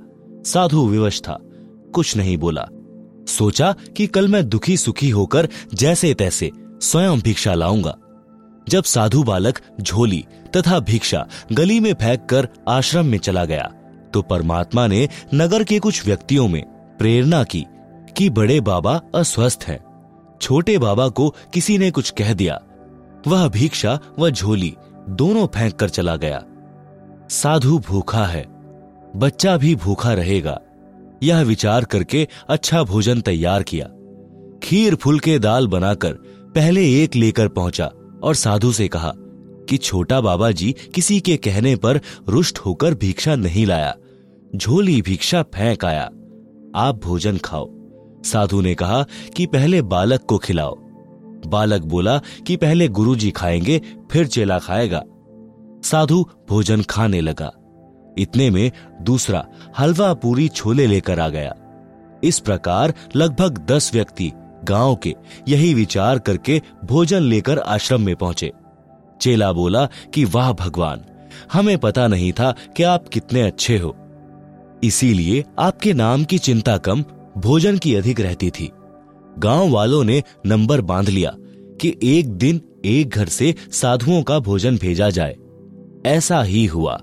[0.45, 1.37] साधु विवश था,
[1.93, 2.67] कुछ नहीं बोला।
[3.29, 7.95] सोचा कि कल मैं दुखी सुखी होकर जैसे तैसे स्वयं भिक्षा लाऊँगा।
[8.69, 13.71] जब साधु बालक झोली तथा भिक्षा गली में फेंक कर आश्रम में चला गया
[14.13, 16.63] तो परमात्मा ने नगर के कुछ व्यक्तियों में
[16.99, 17.65] प्रेरणा की
[18.17, 19.79] कि बड़े बाबा अस्वस्थ हैं।
[20.41, 22.59] छोटे बाबा को किसी ने कुछ कह दिया।
[23.27, 24.73] वह भिक्षा व झोली
[25.09, 26.43] दोनों फेंक कर चला गया।
[27.29, 28.45] साधु भूखा है,
[29.15, 30.59] बच्चा भी भूखा रहेगा।
[31.23, 33.85] यह विचार करके अच्छा भोजन तैयार किया।
[34.63, 36.13] खीर फुलके दाल बनाकर
[36.55, 37.91] पहले एक लेकर पहुँचा।
[38.23, 39.13] और साधु से कहा
[39.69, 43.95] कि छोटा बाबा जी किसी के कहने पर रुष्ट होकर भिक्षा नहीं लाया।
[44.55, 46.05] झोली भिक्षा फेंक आया।
[46.75, 47.69] आप भोजन खाओ।
[48.23, 49.05] साधु ने कहा
[49.35, 50.75] कि पहले बालक को खिलाओ।
[51.47, 55.03] बालक बोला कि पहले गुरुजी खाएँगे, फिर चेला खाएगा।
[55.83, 57.51] साधु भोजन खाने लगा।
[58.17, 61.55] इतने में दूसरा हलवा पूरी छोले लेकर आ गया।
[62.23, 64.31] इस प्रकार लगभग दस व्यक्ति
[64.69, 65.15] गाँव के
[65.47, 68.51] यही विचार करके भोजन लेकर आश्रम में पहुँचे।
[69.21, 71.01] चेला बोला कि, वाह भगवान,
[71.53, 73.95] हमें पता नहीं था कि आप कितने अच्छे हो।
[74.83, 77.05] इसीलिए आपके नाम की चिंता कम
[77.37, 78.71] भोजन की अधिक रहती थी।
[79.39, 81.35] गाँव वालों ने नंबर बाँध लिया
[81.81, 85.35] कि एक दिन एक घर से साधुओं का भोजन भेजा जाए।
[86.05, 86.93] ऐसा ही हुआ।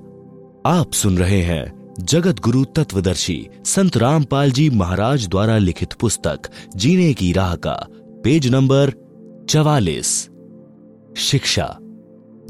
[0.67, 6.39] आप सुन रहे हैं जगत गुरु तत्वदर्शी संत रामपाल जी महाराज द्वारा लिखित पुस्तक,
[6.77, 7.87] जीने की राह का,
[8.25, 8.93] पेज नंबर
[9.49, 10.29] चवालीस।
[11.17, 11.77] शिक्षा।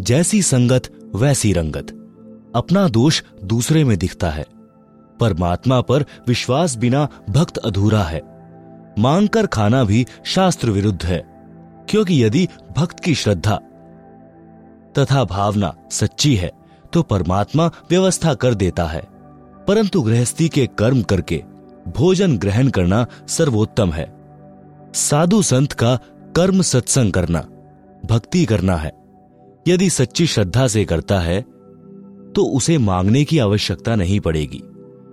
[0.01, 1.91] जैसी संगत, वैसी रंगत।
[2.57, 4.45] अपना दोष दूसरे में दिखता है।
[5.21, 8.23] परमात्मा पर विश्वास बिना भक्त अधूरा है।
[8.99, 11.25] मांगकर खाना भी शास्त्र विरुद्ध है,
[11.91, 13.57] क्योंकि यदि भक्त की श्रद्धा
[14.99, 16.53] तथा भावना सच्ची है
[16.93, 19.16] तो परमात्मा व्यवस्था कर देता है।
[19.69, 21.43] परंतु गृहस्थी के कर्म करके
[21.89, 24.15] भोजन ग्रहण करना सर्वोत्तम है।
[24.95, 25.99] साधु संत का
[26.37, 27.41] कर्म सत्संग करना,
[28.07, 28.93] भक्ति करना है।
[29.69, 31.43] यदि सच्ची श्रद्धा से करता है
[32.33, 34.63] तो उसे मांगने की आवश्यकता नहीं पड़ेगी।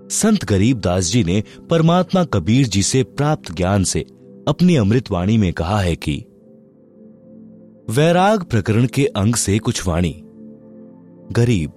[0.09, 3.99] संत गरीब दास जी ने परमात्मा कबीर जी से प्राप्त ज्ञान से
[4.47, 6.25] अपनी अमृतवाणी में कहा है कि,
[7.89, 10.21] वैराग प्रकरण के अंग से कुछ वाणी।
[11.31, 11.71] गरीब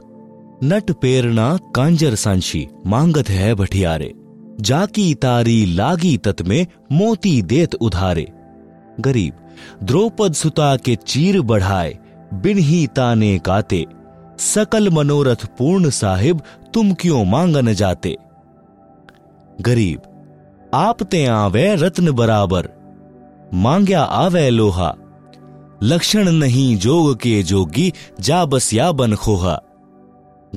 [0.64, 4.14] नट पेरना कांजर सांशी मांगत है भटियारे
[4.60, 8.32] जाकी तारी लागी तत में मोती देत उधारे।
[9.00, 9.32] गरीब,
[9.82, 11.98] द्रौपद सुता के चीर बढ़ाए
[12.34, 13.86] बिन ही ताने काते।
[14.38, 16.42] सकल मनोरथ पूर्ण साहिब
[16.74, 18.16] तुम क्यों मांगन जाते?
[19.60, 20.00] गरीब
[20.74, 22.68] आप ते आवे रत्न बराबर।
[23.54, 24.94] मांग्या आवे लोहा।
[25.82, 29.62] लक्षण नहीं जोग के जोगी, जा बस या बन खोहा।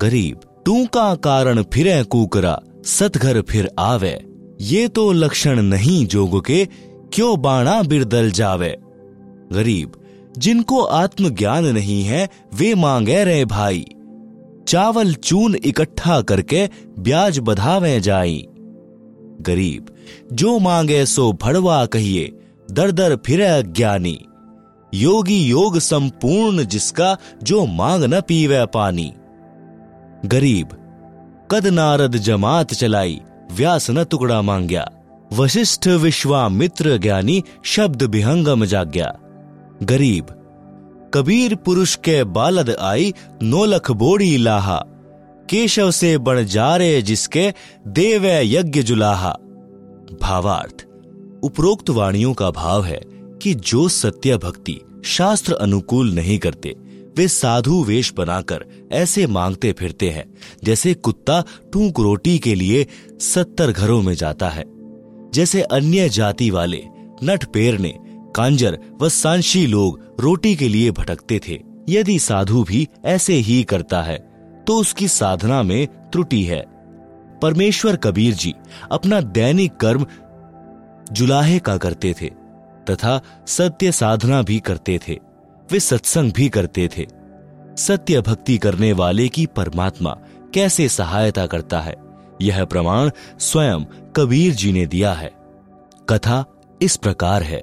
[0.02, 4.26] गरीब तू का कारण फिरे कूकरा, सतघर फिर आवे।
[4.62, 6.68] ये तो लक्षण नहीं जोग के,
[7.14, 8.78] क्यों बाणा बिरदल जावे?
[9.54, 9.92] गरीब,
[10.38, 13.86] जिनको आत्मज्ञान नहीं है, वे मांगे रहे भाई।
[14.68, 16.70] चावल चून इकट्ठा करके
[17.00, 18.48] ब्याज बधावे जाई।
[19.42, 19.86] गरीब,
[20.34, 22.32] जो मांगे सो भड़वा कहिए
[22.72, 24.20] दर दर फिर अज्ञानी
[24.94, 29.14] योगी योग संपूर्ण जिसका, जो मांग न पीवे पानी।
[30.26, 30.68] गरीब,
[31.52, 34.92] कद नारद जमात चलाई, व्यास न टुकड़ा मांग्या।
[35.34, 39.14] वशिष्ठ विश्वामित्र ज्ञानी शब्द विहंगम जाग्या।
[39.84, 40.26] गरीब,
[41.14, 43.14] कबीर पुरुष के बालद आई,
[43.44, 44.84] नोलख बोड़ी लाहा।
[45.50, 47.54] केशव से बण जारे जिसके
[47.88, 49.38] देव यज्ञ जुलाहा।
[50.22, 50.86] भावार्थ,
[51.44, 53.02] उपरोक्त वाणियों का भाव है
[53.42, 56.76] कि जो सत्य भक्ति शास्त्र अनुकूल नहीं करते
[57.18, 60.26] वे साधु वेश बनाकर ऐसे मांगते फिरते हैं,
[60.64, 61.44] जैसे कुत्ता
[61.74, 62.86] टूक रोटी के लिए
[63.22, 64.64] सत्तर घरों में जाता है।
[65.34, 66.82] जैसे अन्य जाति वाले
[67.24, 67.94] नट पेरने,
[68.36, 74.02] कांजर व सांशी लोग रोटी के लिए भटकते थे। यदि साधु भी ऐसे ही करता
[74.02, 74.18] है
[74.68, 76.64] तो उसकी साधना में त्रुटि है।
[77.42, 78.54] परमेश्वर कबीर जी
[78.92, 80.06] अपना दैनिक कर्म
[81.12, 82.30] जुलाहे का करते थे,
[82.90, 85.18] तथा सत्य साधना भी करते थे।
[85.72, 87.06] वे सत्संग भी करते थे।
[87.78, 90.18] सत्य भक्ति करने वाले की परमात्मा
[90.54, 91.96] कैसे सहायता करता है,
[92.42, 93.10] यह प्रमाण
[93.40, 93.84] स्वयं
[94.16, 95.32] कबीर जी ने दिया है।
[96.10, 96.46] कथा
[96.82, 97.62] इस प्रकार है।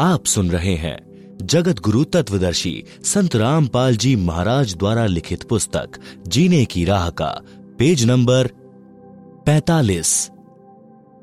[0.00, 0.98] आप सुन रहे हैं
[1.42, 5.88] जगत गुरु तत्वदर्शी संत रामपाल जी महाराज द्वारा लिखित पुस्तक,
[6.28, 7.40] जीने की राह का,
[7.78, 8.48] पेज नंबर
[9.46, 10.30] 45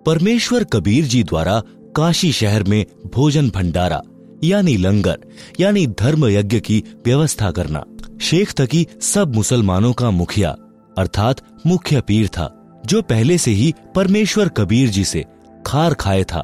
[0.05, 1.61] परमेश्वर कबीर जी द्वारा
[1.95, 4.01] काशी शहर में भोजन भंडारा
[4.43, 5.17] यानी लंगर,
[5.59, 7.83] यानी धर्म यज्ञ की व्यवस्था करना।
[8.21, 10.49] शेख तकी सब मुसलमानों का मुखिया,
[10.97, 12.49] अर्थात मुख्य पीर था,
[12.85, 15.25] जो पहले से ही परमेश्वर कबीर जी से
[15.65, 16.43] खार खाए था,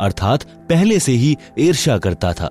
[0.00, 2.50] अर्थात पहले से ही ईर्षा करता था।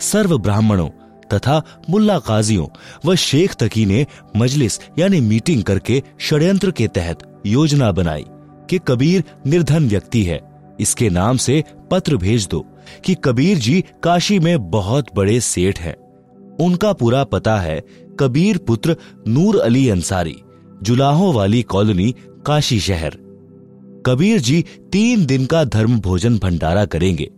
[0.00, 0.88] सर्व ब्राह्मणों
[1.34, 2.66] तथा मुल्ला काजियों
[3.06, 4.06] व शेख तकी ने
[4.36, 8.24] मजलिस, यानी मीटिंग करके षड्यंत्र के तहत योजना बनाई
[8.70, 10.40] कि कबीर निर्धन व्यक्ति है,
[10.80, 12.66] इसके नाम से पत्र भेज दो।
[13.04, 15.96] कि कबीर जी काशी में बहुत बड़े सेठ हैं।
[16.60, 17.80] उनका पूरा पता है
[18.20, 18.96] कबीर पुत्र
[19.28, 20.36] नूर अली अंसारी,
[20.82, 22.14] जुलाहों वाली कॉलोनी
[22.46, 23.18] काशी शहर।
[24.06, 27.30] कबीर जी तीन दिन का धर्म भोजन भंडारा करेंगे।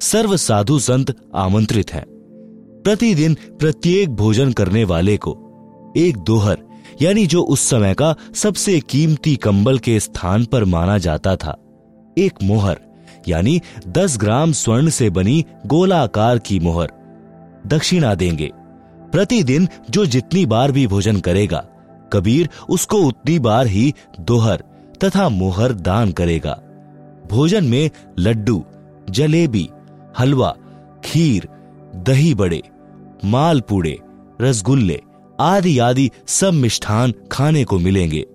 [0.00, 2.04] सर्व साधु संत आमंत्रित हैं।
[2.84, 5.36] प्रतिदिन प्रत्येक भोजन करने वाले को
[5.96, 6.58] एक दोहर,
[7.02, 11.56] यानी जो उस समय का सबसे कीमती कंबल के स्थान पर माना जाता था,
[12.18, 12.78] एक मोहर।
[13.28, 16.92] यानी दस ग्राम स्वर्ण से बनी गोलाकार की मोहर।
[17.66, 18.50] दक्षिणा देंगे।
[19.12, 21.64] प्रतिदिन जो जितनी बार भी भोजन करेगा,
[22.12, 24.64] कबीर उसको उतनी बार ही दोहर
[25.04, 26.62] तथा मोहर दान करेगा।
[27.30, 28.64] भोजन में लड्डू,
[29.10, 29.68] जलेबी,
[30.18, 30.54] हलवा,
[31.04, 31.48] खीर,
[31.96, 32.62] दही बड़े
[33.24, 33.98] मालपूड़े
[34.40, 35.00] रसगुल्ले
[35.40, 38.26] आदि आदि सब मिष्ठान खाने को मिलेंगे।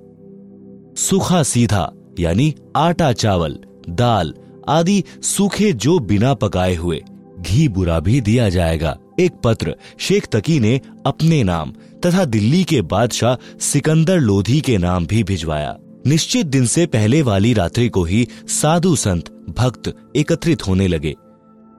[0.97, 4.33] सूखा सीधा यानी आटा चावल, दाल
[4.70, 7.03] आदि सूखे जो बिना पकाए हुए,
[7.39, 11.72] घी बुरा भी दिया जाएगा। एक पत्र, शेख तकी ने अपने नाम
[12.05, 17.53] तथा दिल्ली के बादशाह सिकंदर लोधी के नाम भी भिजवाया। निश्चित दिन से पहले वाली
[17.53, 21.16] रात्रि को ही साधु संत, भक्त एकत्रित होने लगे।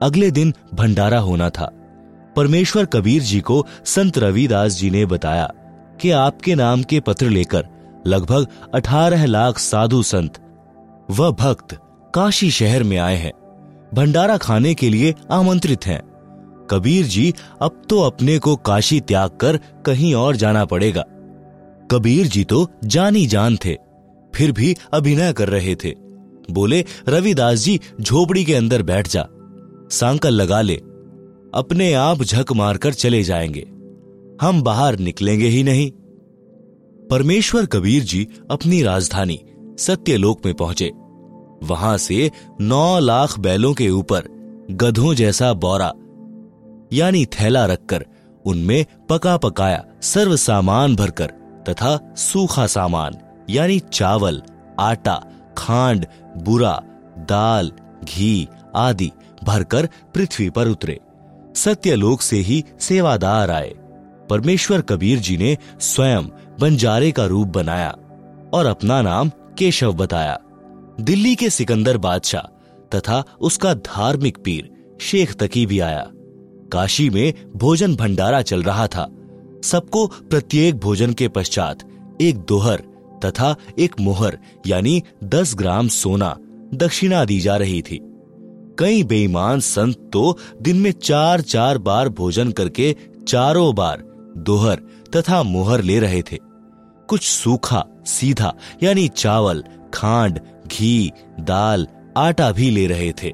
[0.03, 1.71] अगले दिन भंडारा होना था।
[2.37, 5.53] परमेश्वर कबीर जी को संत रविदास जी ने बताया
[6.01, 7.67] कि आपके नाम के पत्र लेकर
[8.07, 10.39] लगभग अठारह लाख साधु संत
[11.11, 11.79] व भक्त
[12.15, 13.33] काशी शहर में आए हैं।
[13.95, 16.03] भंडारा खाने के लिए आमंत्रित हैं।
[16.71, 21.03] कबीर जी, अब तो अपने को काशी त्याग कर कहीं और जाना पड़ेगा।
[21.91, 23.77] कबीर जी तो जानी जान थे,
[24.35, 25.95] फिर भी अभिनय कर रहे थे।
[26.51, 29.27] बोले, रविदास जी, झोपड़ी के अंदर बैठ जा।
[29.91, 30.77] सांकल लगा ले।
[31.55, 33.67] अपने आप झक मारकर चले जाएँगे।
[34.47, 35.91] हम बाहर निकलेंगे ही नहीं।
[37.09, 39.41] परमेश्वर कबीर जी अपनी राजधानी
[39.79, 40.93] सत्यलोक में पहुँचे।
[41.63, 42.31] वहाँ से
[42.61, 44.29] नौ लाख बैलों के ऊपर,
[44.71, 45.93] गधों जैसा बौरा,
[46.93, 48.07] यानी थैला रखकर
[48.47, 51.27] उनमें पका पकाया सर्व सामान भरकर
[51.69, 53.15] तथा सूखा सामान,
[53.51, 54.43] यानी चावल,
[54.81, 55.25] आटा,
[55.59, 56.83] खांड, बुरा,
[57.19, 57.73] दाल,
[58.05, 59.11] घी आदि
[59.45, 61.01] भरकर पृथ्वी पर उतरे।
[61.57, 63.75] सत्यलोक से ही सेवादार आए।
[64.31, 66.27] परमेश्वर कबीर जी ने स्वयं
[66.61, 67.95] बंजारे का रूप बनाया
[68.55, 70.39] और अपना नाम केशव बताया।
[71.01, 72.43] दिल्ली के सिकंदर बादशाह
[72.95, 74.71] तथा उसका धार्मिक पीर
[75.01, 76.07] शेख तकी भी आया।
[76.73, 79.07] काशी में भोजन भंडारा चल रहा था।
[79.65, 81.83] सबको प्रत्येक भोजन के पश्चात
[82.21, 82.83] एक दोहर
[83.25, 86.37] तथा एक मोहर यानी दस ग्राम सोना
[86.75, 88.01] दक्षिणा दी जा रही थी।
[88.79, 92.97] कई बेईमान संत तो दिन में चार चार बार भोजन करके
[93.29, 94.03] चारों बार
[94.37, 94.83] दोहर
[95.17, 96.39] तथा मोहर ले रहे थे।
[97.09, 99.65] कुछ सूखा, सीधा यानी चावल,
[99.95, 100.41] खांड
[100.75, 103.31] घी, दाल, आटा भी ले रहे थे।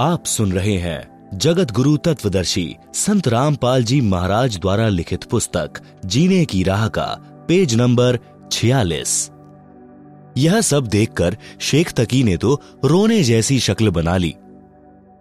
[0.00, 6.44] आप सुन रहे हैं जगत गुरु तत्वदर्शी संत रामपाल जी महाराज द्वारा लिखित पुस्तक, जीने
[6.44, 7.06] की राह का,
[7.48, 8.18] पेज नंबर
[8.52, 9.30] छियालीस।
[10.38, 14.34] यह सब देखकर शेख तकी ने तो रोने जैसी शक्ल बना ली।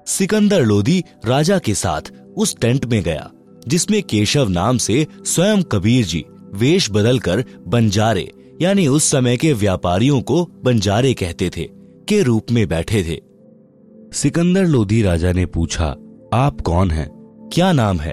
[0.08, 3.30] सिकंदर लोधी राजा के साथ उस टेंट में गया,
[3.68, 6.24] जिसमें केशव नाम से स्वयं कबीर जी
[6.54, 8.32] वेश बदलकर बंजारे
[8.62, 11.70] यानी उस समय के व्यापारियों को बंजारे कहते थे,
[12.08, 13.20] के रूप में बैठे थे।
[14.14, 15.96] सिकंदर लोधी राजा ने पूछा,
[16.34, 17.10] आप कौन हैं?
[17.54, 18.12] क्या नाम है?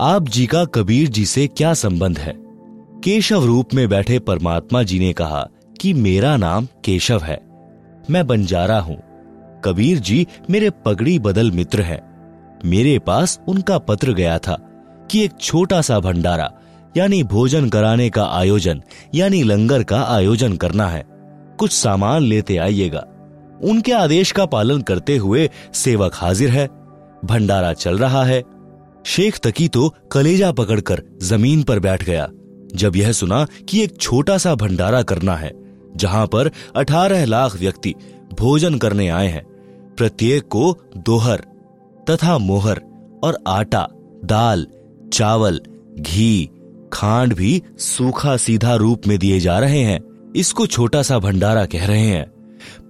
[0.00, 2.34] आप जी का कबीर जी से क्या संबंध है?
[3.04, 5.48] केशव रूप में बैठे परमात्मा जी ने कहा,
[5.80, 7.40] कि मेरा नाम केशव है।
[8.10, 9.02] मैं बंजारा हूँ।
[9.64, 12.14] कबीर जी मेरे पगड़ी बदल मित्र हैं।
[12.64, 14.54] मेरे पास उनका पत्र गया था
[15.10, 16.52] कि एक छोटा सा भंडारा
[16.96, 18.82] यानी भोजन कराने का आयोजन,
[19.14, 21.04] यानी लंगर का आयोजन करना है।
[21.58, 23.06] कुछ सामान लेते आइएगा।
[23.62, 26.68] उनके आदेश का पालन करते हुए सेवक हाजिर है।
[27.24, 28.42] भंडारा चल रहा है।
[29.06, 32.28] शेख तकी तो कलेजा पकड़कर ज़मीन पर बैठ गया।
[32.74, 35.52] जब यह सुना कि एक छोटा सा भंडारा करना है,
[35.96, 37.94] जहाँ पर 18 लाख व्यक्ति
[38.38, 39.44] भोजन करने आए हैं,
[39.96, 41.44] प्रत्येक को दोहर
[42.10, 42.82] तथा मोहर
[43.24, 43.88] और आटा,
[44.24, 44.66] दाल,
[45.12, 45.60] चावल,
[46.00, 46.50] घी
[46.94, 51.86] खांड भी सूखा सीधा रूप में दिए जा रहे हैं। इसको छोटा सा भंडारा कह
[51.86, 52.26] रहे हैं।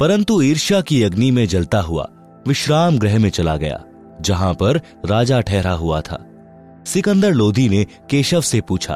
[0.01, 2.11] परंतु ईर्ष्या की अग्नि में जलता हुआ
[2.49, 3.85] विश्राम गृह में चला गया,
[4.21, 6.27] जहाँ पर राजा ठहरा हुआ था।
[6.87, 8.95] सिकंदर लोधी ने केशव से पूछा,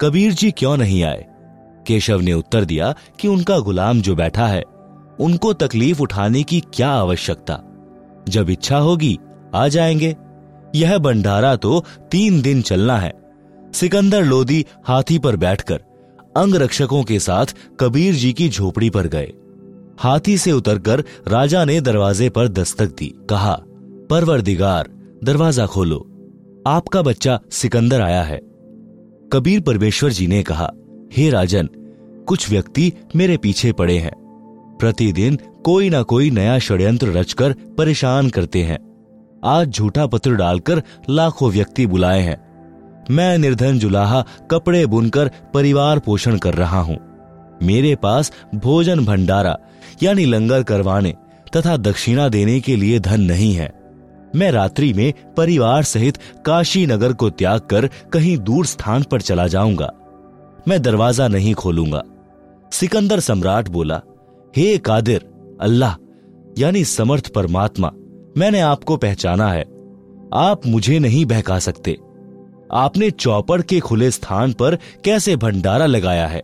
[0.00, 1.26] कबीर जी क्यों नहीं आए?
[1.86, 4.62] केशव ने उत्तर दिया कि उनका गुलाम जो बैठा है,
[5.20, 7.60] उनको तकलीफ़ उठाने की क्या आवश्यकता?
[8.28, 9.18] जब इच्छा होगी,
[9.54, 10.16] आ जाएँगे।
[10.74, 13.23] यह भंडारा तो तीन दिन चलना है।
[13.74, 15.80] सिकंदर लोदी हाथी पर बैठकर
[16.36, 17.46] अंग रक्षकों के साथ
[17.80, 19.32] कबीर जी की झोपड़ी पर गए।
[19.98, 23.60] हाथी से उतरकर राजा ने दरवाजे पर दस्तक दी। कहा,
[24.10, 24.90] परवरदिगार,
[25.24, 25.98] दरवाज़ा खोलो।
[26.66, 28.38] आपका बच्चा सिकंदर आया है।
[29.32, 30.70] कबीर परमेश्वर जी ने कहा,
[31.12, 31.68] हे राजन,
[32.28, 34.14] कुछ व्यक्ति मेरे पीछे पड़े हैं।
[34.80, 38.78] प्रतिदिन कोई ना कोई नया षड्यंत्र रचकर परेशान करते हैं।
[39.44, 42.43] आज झूठा पत्र डालकर लाखों व्यक्ति बुलाए हैं।
[43.10, 46.98] मैं निर्धन जुलाहा कपड़े बुनकर परिवार पोषण कर रहा हूँ।
[47.62, 49.56] मेरे पास भोजन भंडारा,
[50.02, 51.14] यानी लंगर करवाने,
[51.56, 53.72] तथा दक्षिणा देने के लिए धन नहीं है।
[54.36, 59.46] मैं रात्रि में परिवार सहित काशी नगर को त्याग कर कहीं दूर स्थान पर चला
[59.46, 59.92] जाऊँगा।
[60.68, 62.02] मैं दरवाज़ा नहीं खोलूँगा।
[62.72, 64.00] सिकंदर सम्राट बोला,
[64.56, 65.30] हे कादिर,
[65.60, 65.94] अल्लाह,
[66.58, 67.90] यानी समर्थ परमात्मा,
[68.36, 69.64] मैंने आपको पहचाना है।
[70.34, 71.98] आप मुझे नहीं बहका सकते।
[72.74, 76.42] आपने चौपड़ के खुले स्थान पर कैसे भंडारा लगाया है?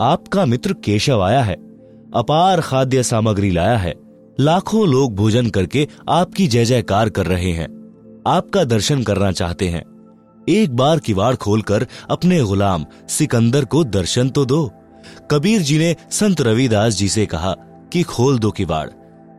[0.00, 1.54] आपका मित्र केशव आया है,
[2.14, 3.94] अपार खाद्य सामग्री लाया है,
[4.38, 7.68] लाखों लोग भोजन करके आपकी जय जयकार कर रहे हैं,
[8.26, 9.82] आपका दर्शन करना चाहते हैं।
[10.48, 14.70] एक बार किवाड़ खोलकर अपने गुलाम सिकंदर को दर्शन तो दो।
[15.30, 17.54] कबीर जी ने संत रविदास जी से कहा
[17.92, 18.88] कि खोल दो किवाड़।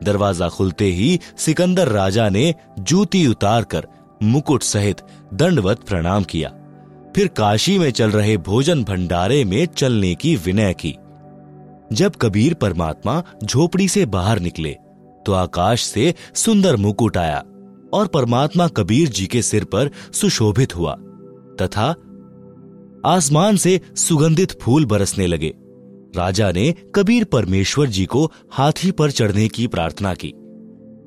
[0.03, 3.87] दरवाज़ा खुलते ही सिकंदर राजा ने जूती उतारकर
[4.23, 5.01] मुकुट सहित
[5.33, 6.49] दंडवत प्रणाम किया।
[7.15, 10.95] फिर काशी में चल रहे भोजन भंडारे में चलने की विनय की।
[11.93, 14.75] जब कबीर परमात्मा झोपड़ी से बाहर निकले
[15.25, 17.39] तो आकाश से सुंदर मुकुट आया
[17.93, 20.95] और परमात्मा कबीर जी के सिर पर सुशोभित हुआ,
[21.61, 21.89] तथा
[23.05, 25.53] आसमान से सुगंधित फूल बरसने लगे।
[26.15, 30.33] राजा ने कबीर परमेश्वर जी को हाथी पर चढ़ने की प्रार्थना की।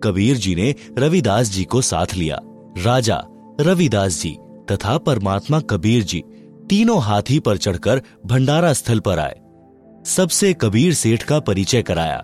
[0.04, 2.38] कबीर जी ने रविदास जी को साथ लिया।
[2.78, 3.16] राजा
[3.62, 4.36] रविदास जी
[4.70, 6.22] तथा परमात्मा कबीर जी
[6.70, 9.40] तीनों हाथी पर चढ़कर भंडारा स्थल पर आए।
[10.06, 12.16] सबसे कबीर सेठ का परिचय कराया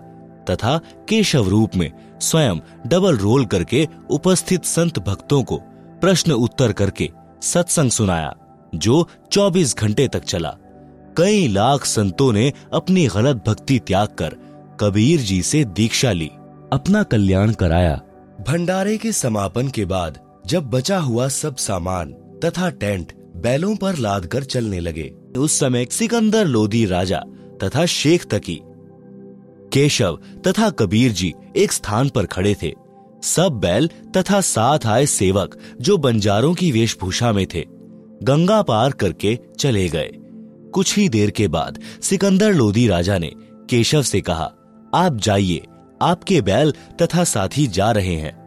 [0.49, 0.77] तथा
[1.09, 5.57] केशव रूप में स्वयं डबल रोल करके उपस्थित संत भक्तों को
[6.01, 7.09] प्रश्न उत्तर करके
[7.41, 8.33] सत्संग सुनाया,
[8.75, 10.55] जो 24 घंटे तक चला।
[11.17, 14.35] कई लाख संतों ने अपनी गलत भक्ति त्याग कर
[14.79, 16.31] कबीर जी से दीक्षा ली।
[16.73, 18.01] अपना कल्याण कराया।
[18.47, 20.19] भंडारे के समापन के बाद
[20.49, 22.11] जब बचा हुआ सब सामान
[22.45, 27.19] तथा टेंट बैलों पर लाद कर चलने लगे, उस समय सिकंदर लोधी राजा
[27.63, 28.59] तथा शेख तकी,
[29.73, 32.73] केशव तथा कबीर जी एक स्थान पर खड़े थे।
[33.23, 37.65] सब बैल तथा साथ आए सेवक जो बंजारों की वेशभूषा में थे,
[38.23, 40.09] गंगा पार करके चले गए।
[40.73, 43.31] कुछ ही देर के बाद सिकंदर लोधी राजा ने
[43.69, 44.51] केशव से कहा,
[44.93, 45.65] आप जाइए,
[46.01, 48.38] आपके बैल तथा साथी जा रहे हैं।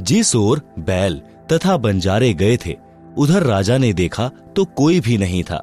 [0.00, 1.20] जिस ओर बैल
[1.52, 2.76] तथा बंजारे गए थे,
[3.18, 5.62] उधर राजा ने देखा तो कोई भी नहीं था।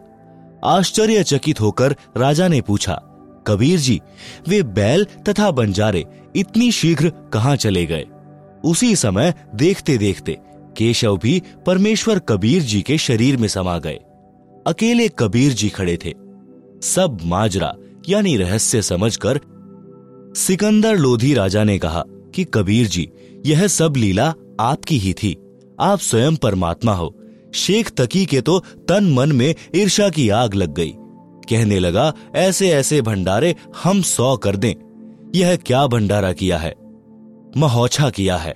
[0.66, 2.94] आश्चर्यचकित होकर राजा ने पूछा,
[3.48, 4.00] कबीर जी,
[4.48, 6.06] वे बैल तथा बंजारे
[6.36, 8.06] इतनी शीघ्र कहाँ चले गए?
[8.64, 10.38] उसी समय देखते देखते
[10.78, 14.00] केशव भी परमेश्वर कबीर जी के शरीर में समा गए।
[14.68, 16.14] अकेले कबीर जी खड़े थे।
[16.82, 17.74] सब माजरा,
[18.10, 19.40] यानी रहस्य समझकर
[20.36, 22.04] सिकंदर लोधी राजा ने कहा
[22.36, 23.10] कि कबीर जी
[23.46, 25.38] यह सब लीला आपकी ही थी।
[25.80, 27.16] आप स्वयं परमात्मा हो।
[27.54, 30.94] शेख तकी के तो तन मन में ईर्षा की आग लग गई।
[31.50, 34.74] कहने लगा ऐसे ऐसे भंडारे हम सौ कर दें।
[35.36, 36.76] यह क्या भंडारा किया है?
[37.58, 38.52] महोछा किया है।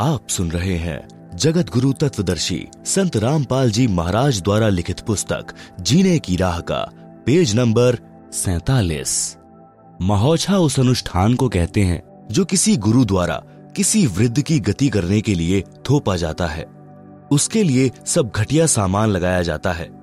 [0.00, 5.46] आप सुन रहे हैं जगत गुरु तत्वदर्शी संत रामपाल जी महाराज द्वारा लिखित पुस्तक,
[5.80, 6.90] जीने की राह का,
[7.26, 7.98] पेज नंबर
[8.32, 9.36] सैतालीस।
[10.02, 13.42] महोछा उस अनुष्ठान को कहते हैं जो किसी गुरु द्वारा
[13.76, 16.66] किसी वृद्ध की गति करने के लिए थोपा जाता है।
[17.30, 20.00] उसके लिए सब घटिया सामान लगाया जाता है।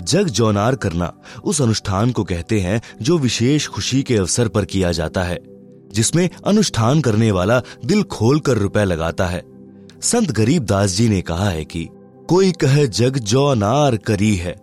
[0.00, 4.92] जग जौनार करना उस अनुष्ठान को कहते हैं जो विशेष खुशी के अवसर पर किया
[4.92, 5.40] जाता है,
[5.92, 9.42] जिसमें अनुष्ठान करने वाला दिल खोल कर रुपए लगाता है।
[10.02, 11.88] संत गरीब दास जी ने कहा है कि,
[12.28, 14.56] कोई कहे जग जौनार करी है,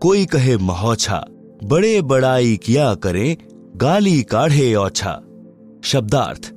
[0.00, 1.24] कोई कहे महोछा,
[1.64, 3.36] बड़े बड़ाई किया करें,
[3.76, 5.20] गाली काढ़े औछा।
[5.84, 6.52] शब्दार्थ।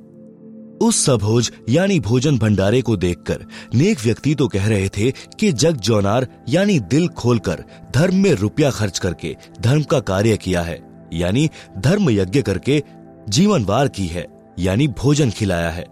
[0.82, 5.76] उस सभोज, यानी भोजन भंडारे को देखकर, नेक व्यक्ति तो कह रहे थे कि जग
[5.76, 7.64] जौनार, यानी दिल खोलकर,
[7.94, 12.82] धर्म में रुपया खर्च करके, धर्म का कार्य किया है। यानी धर्म यज्ञ करके
[13.28, 14.26] जीवन वार की है,
[14.58, 15.86] यानी भोजन खिलाया है।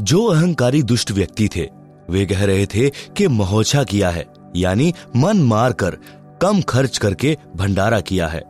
[0.00, 1.68] जो अहंकारी दुष्ट व्यक्ति थे,
[2.10, 4.26] वे कह रहे थे कि महोछा किया है,
[4.56, 5.96] यानी मन मार कर
[6.42, 8.42] कम खर्च करके भंडारा किया है।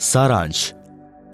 [0.00, 0.74] सारांश।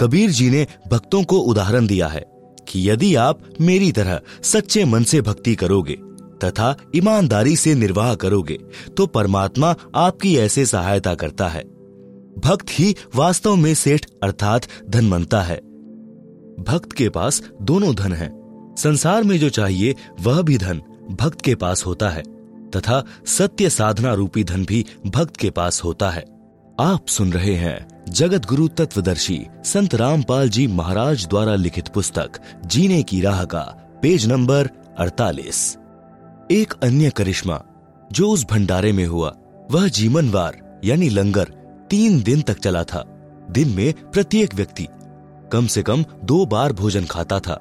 [0.01, 2.32] कबीर जी ने भक्तों को उदाहरण दिया है।
[2.69, 5.99] कि यदि आप मेरी तरह सच्चे मन से भक्ति करोगे
[6.45, 8.59] तथा ईमानदारी से निर्वाह करोगे
[8.97, 11.63] तो परमात्मा आपकी ऐसे सहायता करता है।
[12.39, 15.57] भक्त ही वास्तव में सेठ अर्थात धनवंता है।
[16.61, 18.31] भक्त के पास दोनों धन है।
[18.75, 22.23] संसार में जो चाहिए, वह भी धन भक्त के पास होता है,
[22.71, 26.25] तथा सत्य साधना रूपी धन भी भक्त के पास होता है।
[26.81, 33.03] आप सुन रहे हैं जगत गुरु तत्वदर्शी संत रामपाल जी महाराज द्वारा लिखित पुस्तक, जीने
[33.03, 33.61] की राह का,
[34.03, 34.69] पेज नंबर
[34.99, 35.79] 48
[36.51, 37.61] एक अन्य करिश्मा,
[38.13, 39.35] जो उस भंडारे में हुआ,
[39.71, 41.45] वह जीवनवार, यानी लंगर,
[41.91, 43.05] तीन दिन तक चला था।
[43.51, 44.89] दिन में प्रत्येक व्यक्ति,
[45.53, 47.61] कम से कम दो बार भोजन खाता था।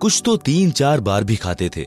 [0.00, 1.86] कुछ तो तीन चार बार भी खाते थे,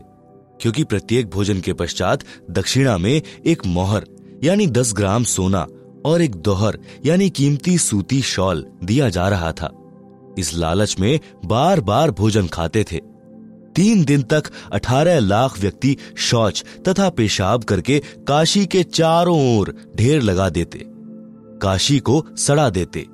[0.62, 4.06] क्योंकि प्रत्येक भोजन के पश्चात दक्षिणा में एक मोहर,
[4.43, 5.68] यानी दस ग्राम सोना
[6.06, 9.72] और एक दोहर, यानी कीमती सूती शॉल दिया जा रहा था।
[10.38, 12.99] इस लालच में बार बार भोजन खाते थे।
[13.76, 14.43] तीन दिन तक
[14.74, 20.84] अठारह लाख व्यक्ति शौच तथा पेशाब करके काशी के चारों ओर ढेर लगा देते,
[21.62, 23.06] काशी को सड़ा देते।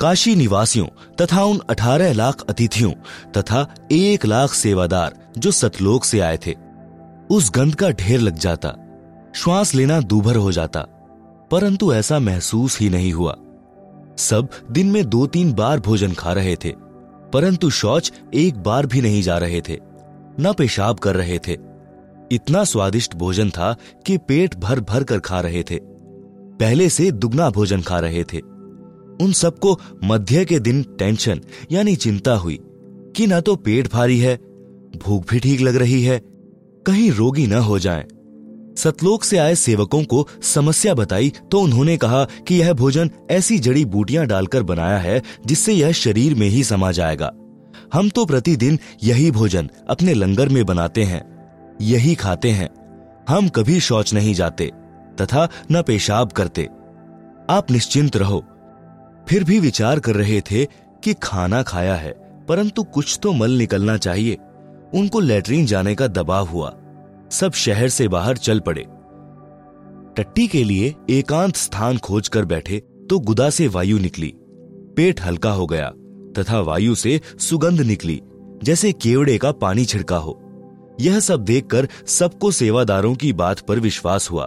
[0.00, 0.86] काशी निवासियों
[1.16, 2.92] तथा उन अठारह लाख अतिथियों
[3.32, 6.54] तथा एक लाख सेवादार जो सतलोक से आए थे,
[7.30, 8.74] उस गंध का ढेर लग जाता,
[9.36, 10.86] श्वास लेना दूभर हो जाता।
[11.50, 13.36] परंतु ऐसा महसूस ही नहीं हुआ।
[14.18, 16.72] सब दिन में दो तीन बार भोजन खा रहे थे,
[17.32, 19.78] परंतु शौच एक बार भी नहीं जा रहे थे,
[20.40, 21.56] न पेशाब कर रहे थे।
[22.30, 23.74] इतना स्वादिष्ट भोजन था
[24.06, 25.78] कि पेट भर भर कर खा रहे थे।
[26.60, 28.38] पहले से दुगना भोजन खा रहे थे।
[29.20, 31.40] उन सबको मध्य के दिन टेंशन
[31.72, 32.58] यानी चिंता हुई
[33.16, 34.36] कि न तो पेट भारी है,
[34.96, 36.18] भूख भी ठीक लग रही है,
[36.86, 38.04] कहीं रोगी न हो जाएँ।
[38.78, 43.84] सतलोक से आए सेवकों को समस्या बताई तो उन्होंने कहा कि यह भोजन ऐसी जड़ी
[43.84, 47.32] बूटियाँ डालकर बनाया है, जिससे यह शरीर में ही समा जाएगा।
[47.92, 51.22] हम तो प्रतिदिन यही भोजन अपने लंगर में बनाते हैं,
[51.80, 52.68] यही खाते हैं।
[53.28, 54.70] हम कभी शौच नहीं जाते,
[55.20, 56.68] तथा न पेशाब करते।
[57.50, 58.44] आप निश्चिंत रहो।
[59.28, 60.64] फिर भी विचार कर रहे थे
[61.04, 62.12] कि खाना खाया है,
[62.48, 64.36] परंतु कुछ तो मल निकलना चाहिए।
[64.94, 66.74] उनको लेटरिन जाने का दबाव हुआ।
[67.30, 68.86] सब शहर से बाहर चल पड़े।
[70.16, 72.78] टट्टी के लिए एकांत स्थान खोज कर बैठे
[73.10, 74.32] तो गुदा से वायु निकली।
[74.96, 75.90] पेट हल्का हो गया
[76.38, 78.20] तथा वायु से सुगंध निकली,
[78.64, 80.40] जैसे केवड़े का पानी छिड़का हो।
[81.00, 84.46] यह सब देखकर सबको सेवादारों की बात पर विश्वास हुआ।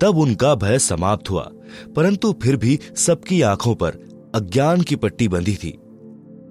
[0.00, 1.48] तब उनका भय समाप्त हुआ,
[1.96, 3.98] परंतु फिर भी सबकी आँखों पर
[4.34, 5.78] अज्ञान की पट्टी बंधी थी।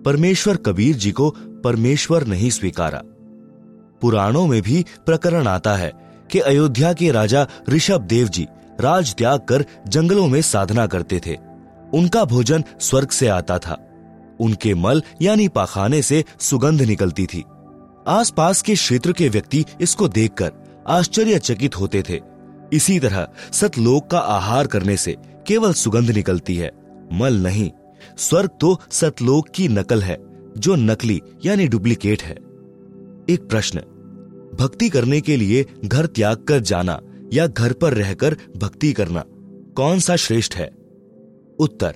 [0.05, 1.29] परमेश्वर कबीर जी को
[1.63, 3.01] परमेश्वर नहीं स्वीकारा।
[4.01, 5.91] पुराणों में भी प्रकरण आता है
[6.31, 8.47] कि अयोध्या के राजा ऋषभ देव जी
[8.79, 11.37] राज त्याग कर जंगलों में साधना करते थे।
[11.93, 13.77] उनका भोजन स्वर्ग से आता था।
[14.39, 17.43] उनके मल यानी पाखाने से सुगंध निकलती थी।
[18.07, 20.51] आसपास के क्षेत्र के व्यक्ति इसको देखकर
[20.87, 22.19] आश्चर्यचकित होते थे।
[22.73, 25.15] इसी तरह सतलोक का आहार करने से
[25.47, 26.71] केवल सुगंध निकलती है,
[27.13, 27.71] मल नहीं।
[28.17, 30.17] स्वर्ग तो सतलोक की नकल है,
[30.57, 32.35] जो नकली यानी डुप्लीकेट है।
[33.29, 33.81] एक प्रश्न
[34.55, 36.99] भक्ति करने के लिए घर त्याग कर जाना
[37.33, 39.23] या घर पर रहकर भक्ति करना।
[39.75, 40.69] कौन सा श्रेष्ठ है?
[41.59, 41.93] उत्तर,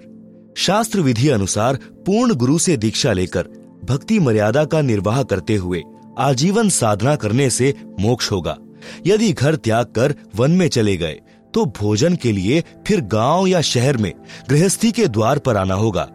[0.58, 3.48] शास्त्र विधि अनुसार पूर्ण गुरु से दीक्षा लेकर
[3.86, 5.82] भक्ति मर्यादा का निर्वाह करते हुए
[6.20, 8.58] आजीवन साधना करने से मोक्ष होगा।
[9.06, 11.20] यदि घर त्याग कर वन में चले गए
[11.54, 14.12] तो भोजन के लिए फिर गाँव या शहर में
[14.50, 16.10] गृहस्थी के द्वार पर आना होगा।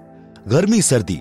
[0.49, 1.21] गर्मी, सर्दी,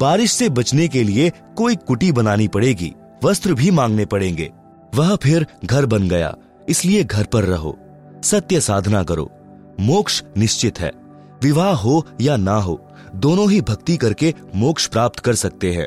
[0.00, 2.92] बारिश से बचने के लिए कोई कुटी बनानी पड़ेगी,
[3.24, 4.50] वस्त्र भी मांगने पड़ेंगे।
[4.94, 6.36] वह फिर घर बन गया।
[6.68, 7.78] इसलिए घर पर रहो।
[8.22, 9.30] सत्य साधना करो।
[9.80, 10.92] मोक्ष निश्चित है।
[11.42, 15.86] विवाह हो या ना हो, दोनों ही भक्ति करके मोक्ष प्राप्त कर सकते हैं।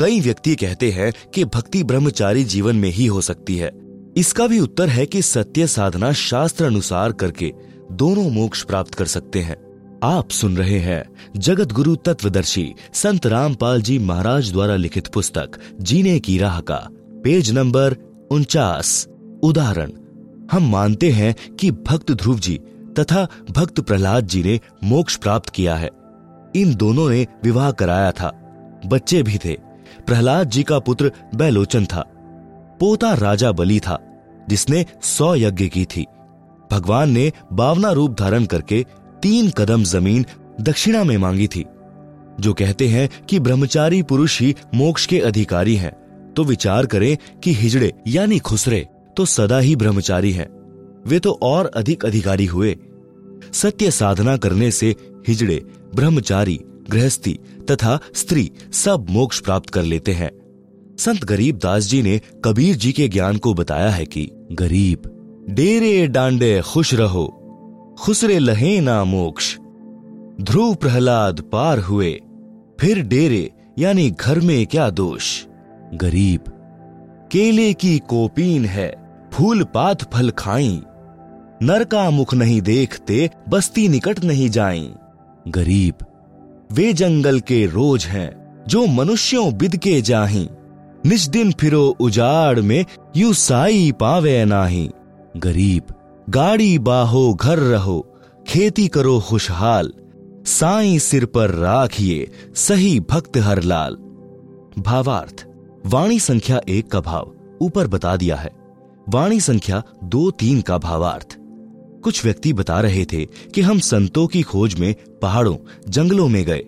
[0.00, 3.72] कई व्यक्ति कहते हैं कि भक्ति ब्रह्मचारी जीवन में ही हो सकती है।
[4.16, 7.52] इसका भी उत्तर है कि सत्य साधना शास्त्र अनुसार करके
[7.92, 9.56] दोनों मोक्ष प्राप्त कर सकते हैं।
[10.04, 11.04] आप सुन रहे हैं
[11.36, 16.88] जगत गुरु तत्वदर्शी संत रामपाल जी महाराज द्वारा लिखित पुस्तक, जीने की राह का,
[17.24, 19.08] पेज नंबर उनचास।
[19.42, 19.90] उदाहरण,
[20.52, 22.60] हम मानते हैं कि भक्त ध्रुव जी
[22.98, 25.90] तथा भक्त प्रहलाद जी ने मोक्ष प्राप्त किया है।
[26.56, 28.28] इन दोनों ने विवाह कराया था।
[28.86, 29.56] बच्चे भी थे।
[30.06, 32.00] प्रहलाद जी का पुत्र बैलोचन था।
[32.80, 33.98] पोता राजा बलि था,
[34.48, 36.06] जिसने सौ यज्ञ की थी।
[36.72, 38.86] भगवान ने बावना रूप धारण करके
[39.22, 40.26] तीन कदम ज़मीन
[40.60, 41.66] दक्षिणा में मांगी थी,
[42.40, 46.01] जो कहते हैं कि ब्रह्मचारी पुरुष ही मोक्ष के अधिकारी हैं।
[46.36, 50.62] तो विचार करें कि हिजड़े, यानी खुसरे तो सदा ही ब्रह्मचारी हैं।
[51.06, 52.76] वे तो और अधिक अधिकारी हुए।
[53.52, 54.96] सत्य साधना करने से
[55.28, 55.62] हिजड़े,
[55.94, 56.60] ब्रह्मचारी,
[56.90, 57.38] गृहस्थी
[57.70, 60.30] तथा स्त्री सब मोक्ष प्राप्त कर लेते हैं।
[60.98, 65.02] संत गरीब दास जी ने कबीर जी के ज्ञान को बताया है कि, गरीब,
[65.50, 67.38] डेरे डांडे खुश रहो,
[68.00, 69.56] खुसरे लहे ना मोक्ष।
[70.40, 72.20] ध्रुव प्रहलाद पार हुए,
[72.80, 75.44] फिर डेरे, यानी घर में क्या दोष?
[75.94, 76.40] गरीब।
[77.32, 78.94] केले की कोपीन है
[79.32, 80.82] फूल पात फल खाई।
[81.62, 84.90] नर का मुख नहीं देखते, बस्ती निकट नहीं जाई।
[85.48, 85.94] गरीब,
[86.72, 90.48] वे जंगल के रोज हैं, जो मनुष्यों बिद के जाही।
[91.06, 92.84] निज दिन फिरो उजाड़ में,
[93.16, 94.90] यू साई पावे नाही।
[95.36, 95.82] गरीब,
[96.30, 99.92] गाड़ी बाहो घर रहो, खेती करो खुशहाल।
[100.46, 103.94] साई सिर पर राखिए, सही भक्त हर लाल।
[104.78, 105.46] भावार्थ
[105.86, 108.50] वाणी संख्या एक का भाव ऊपर बता दिया है।
[109.08, 111.36] वाणी संख्या दो तीन का भावार्थ।
[112.04, 115.56] कुछ व्यक्ति बता रहे थे कि हम संतों की खोज में पहाड़ों,
[115.88, 116.64] जंगलों में गए।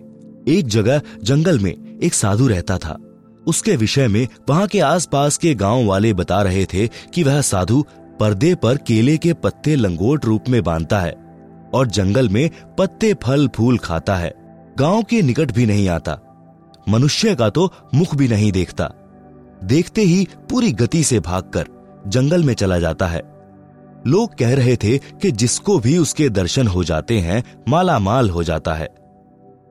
[0.47, 2.97] एक जगह जंगल में एक साधु रहता था।
[3.47, 7.85] उसके विषय में वहाँ के आसपास के गाँव वाले बता रहे थे कि वह साधु
[8.19, 11.15] पर्दे पर केले के पत्ते लंगोट रूप में बांधता है
[11.73, 14.33] और जंगल में पत्ते, फल, फूल खाता है।
[14.79, 16.19] गाँव के निकट भी नहीं आता।
[16.89, 18.93] मनुष्य का तो मुख भी नहीं देखता।
[19.65, 21.67] देखते ही पूरी गति से भागकर
[22.07, 23.21] जंगल में चला जाता है।
[24.07, 28.43] लोग कह रहे थे कि जिसको भी उसके दर्शन हो जाते हैं माला माल हो
[28.43, 28.87] जाता है।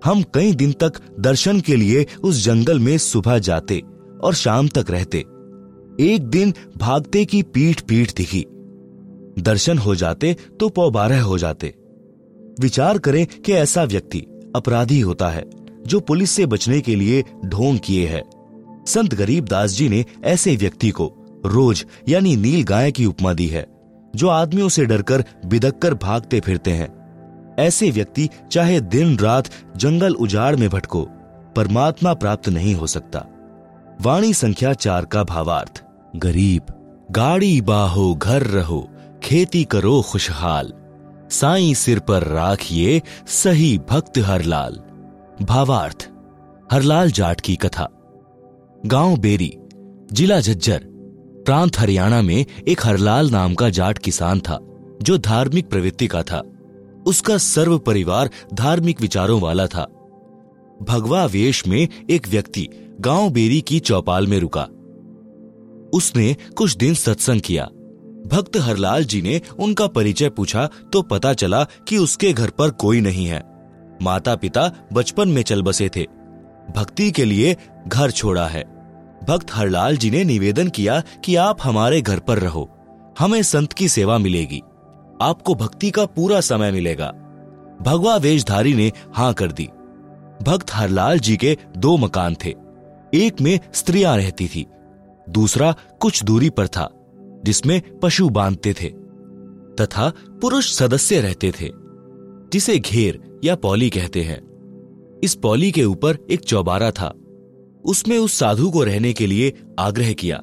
[0.04, 3.82] हम कई दिन तक दर्शन के लिए उस जंगल में सुबह जाते
[4.24, 5.18] और शाम तक रहते।
[6.00, 8.44] एक दिन भागते की पीठ पीठ दिखी।
[9.38, 11.74] दर्शन हो जाते तो पौ बारह हो जाते।
[12.60, 14.18] विचार करें कि ऐसा व्यक्ति
[14.56, 15.44] अपराधी होता है,
[15.86, 18.22] जो पुलिस से बचने के लिए ढोंग किए है।
[18.86, 21.12] संत गरीब दास जी ने ऐसे व्यक्ति को
[21.46, 23.66] रोज यानी नील गाय की उपमा दी है,
[24.16, 26.92] जो आदमियों से डरकर बिदक कर भागते फिरते हैं।
[27.58, 31.02] ऐसे व्यक्ति चाहे दिन रात जंगल उजाड़ में भटको,
[31.56, 33.24] परमात्मा प्राप्त नहीं हो सकता।
[34.00, 35.82] वाणी संख्या चार का भावार्थ,
[36.16, 36.72] गरीब,
[37.10, 38.88] गाड़ी बाहो, घर रहो,
[39.22, 40.72] खेती करो, खुशहाल,
[41.30, 44.80] साई सिर पर राखिए, सही भक्त हरलाल
[45.42, 46.08] भावार्थ,
[46.72, 47.88] हरलाल जाट की कथा।
[48.86, 49.52] गाँव बेरी,
[50.12, 50.82] जिला झज्जर,
[51.46, 54.58] प्रांत हरियाणा में एक हरलाल नाम का जाट किसान था,
[55.02, 56.42] जो धार्मिक प्रवृत्ति का था।
[57.06, 59.84] उसका सर्व परिवार धार्मिक विचारों वाला था।
[60.82, 62.68] भगवा वेश में एक व्यक्ति
[63.00, 64.68] गाँव बेरी की चौपाल में रुका।
[65.92, 67.64] उसने कुछ दिन सत्संग किया।
[68.26, 73.00] भक्त हरलाल जी ने उनका परिचय पूछा तो पता चला कि उसके घर पर कोई
[73.00, 73.42] नहीं है।
[74.02, 76.06] माता पिता बचपन में चल बसे थे।
[76.76, 77.56] भक्ति के लिए
[77.88, 78.73] घर छोड़ा है।
[79.28, 82.70] भक्त हरलाल जी ने निवेदन किया कि आप हमारे घर पर रहो।
[83.18, 84.62] हमें संत की सेवा मिलेगी।
[85.22, 87.08] आपको भक्ति का पूरा समय मिलेगा।
[87.82, 89.68] भगवा वेशधारी ने हाँ कर दी।
[90.42, 92.54] भक्त हरलाल जी के दो मकान थे।
[93.14, 94.66] एक में स्त्रियाँ रहती थी।
[95.28, 96.90] दूसरा कुछ दूरी पर था,
[97.44, 98.88] जिसमें पशु बांधते थे,
[99.80, 101.70] तथा पुरुष सदस्य रहते थे,
[102.52, 104.40] जिसे घेर या पौली कहते हैं।
[105.24, 107.14] इस पौली के ऊपर एक चौबारा था।
[107.84, 110.40] उसमें उस साधु को रहने के लिए आग्रह किया।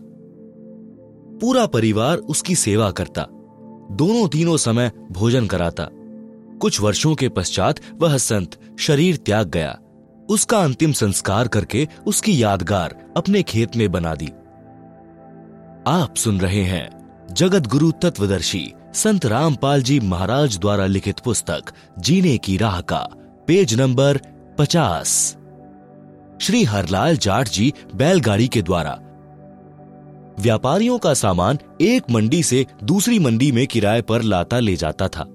[1.41, 3.27] पूरा परिवार उसकी सेवा करता।
[3.91, 5.87] दोनों तीनों समय भोजन कराता।
[6.57, 9.77] कुछ वर्षों के पश्चात वह संत शरीर त्याग गया।
[10.29, 14.27] उसका अंतिम संस्कार करके उसकी यादगार अपने खेत में बना दी।
[15.87, 16.89] आप सुन रहे हैं
[17.31, 21.63] जगत गुरु तत्वदर्शी संत रामपाल जी महाराज द्वारा लिखित पुस्तक,
[21.99, 23.09] जीने की राह का,
[23.47, 24.19] पेज नंबर
[24.57, 25.37] पचास।
[26.41, 28.97] श्री हरलाल जाट जी बैलगाड़ी के द्वारा।
[30.39, 35.25] व्यापारियों का सामान एक मंडी से दूसरी मंडी में किराए पर लाता ले जाता था।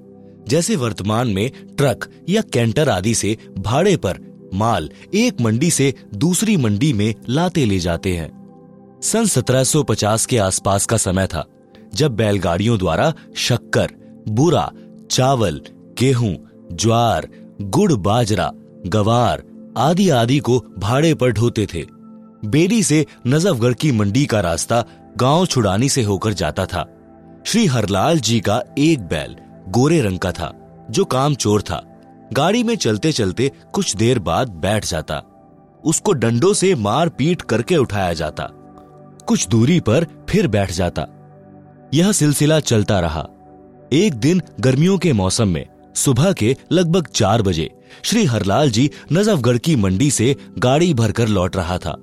[0.48, 4.18] जैसे वर्तमान में ट्रक या कैंटर आदि से भाड़े पर
[4.54, 8.30] माल एक मंडी से दूसरी मंडी में लाते ले जाते हैं।
[9.02, 11.46] सन 1750 के आसपास का समय था,
[11.94, 13.90] जब बैलगाड़ियों द्वारा शक्कर,
[14.28, 14.70] बुरा,
[15.10, 15.60] चावल,
[15.98, 16.36] गेहूँ,
[16.72, 17.28] ज्वार,
[17.60, 18.52] गुड़, बाजरा,
[18.86, 19.42] गवार
[19.76, 21.84] आदि आदि को भाड़े पर ढोते थे।
[22.44, 24.84] बेरी से नजफगढ़ की मंडी का रास्ता
[25.16, 26.88] गाँव छुड़ानी से होकर जाता था।
[27.46, 29.36] श्री हरलाल जी का एक बैल
[29.68, 30.52] गोरे रंग का था,
[30.90, 32.00] जो काम चोर था।
[32.32, 35.22] गाड़ी में चलते चलते कुछ देर बाद बैठ जाता।
[35.84, 38.48] उसको डंडों से मार पीट करके उठाया जाता।
[39.26, 41.06] कुछ दूरी पर फिर बैठ जाता।
[41.94, 43.26] यह सिलसिला चलता रहा।
[43.92, 49.58] एक दिन गर्मियों के मौसम में सुबह के लगभग चार बजे श्री हरलाल जी नजफगढ़
[49.58, 51.96] की मंडी से गाड़ी भरकर लौट रहा था।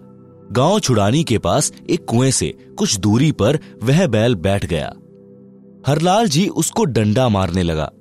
[0.52, 4.94] गाँव छुड़ानी के पास एक कुएँ से कुछ दूरी पर वह बैल बैठ गया।
[5.88, 7.91] हरलाल जी उसको डंडा मारने लगा।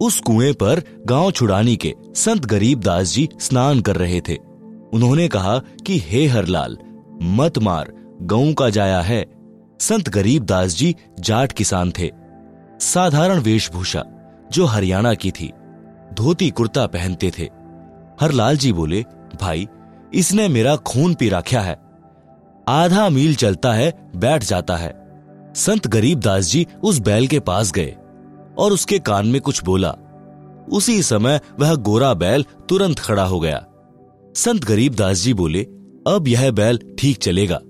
[0.00, 4.36] उस कुएँ पर गाँव छुड़ानी के संत गरीब दास जी स्नान कर रहे थे।
[4.92, 6.76] उन्होंने कहा कि, हे हरलाल,
[7.22, 9.26] मत मार, गऊ का जाया है।
[9.80, 12.10] संत गरीब दास जी जाट किसान थे।
[12.80, 14.04] साधारण वेशभूषा
[14.52, 15.52] जो हरियाणा की थी।
[16.14, 17.48] धोती कुर्ता पहनते थे।
[18.20, 19.04] हरलाल जी बोले,
[19.40, 19.68] भाई,
[20.14, 21.80] इसने मेरा खून पी रखा है।
[22.68, 25.00] आधा मील चलता है, बैठ जाता है।
[25.54, 27.96] संत गरीब दास जी उस बैल के पास गए
[28.58, 29.94] और उसके कान में कुछ बोला।
[30.72, 33.66] उसी समय वह गोरा बैल तुरंत खड़ा हो गया।
[34.34, 35.62] संत गरीब दास जी बोले,
[36.06, 37.60] अब यह बैल ठीक चलेगा।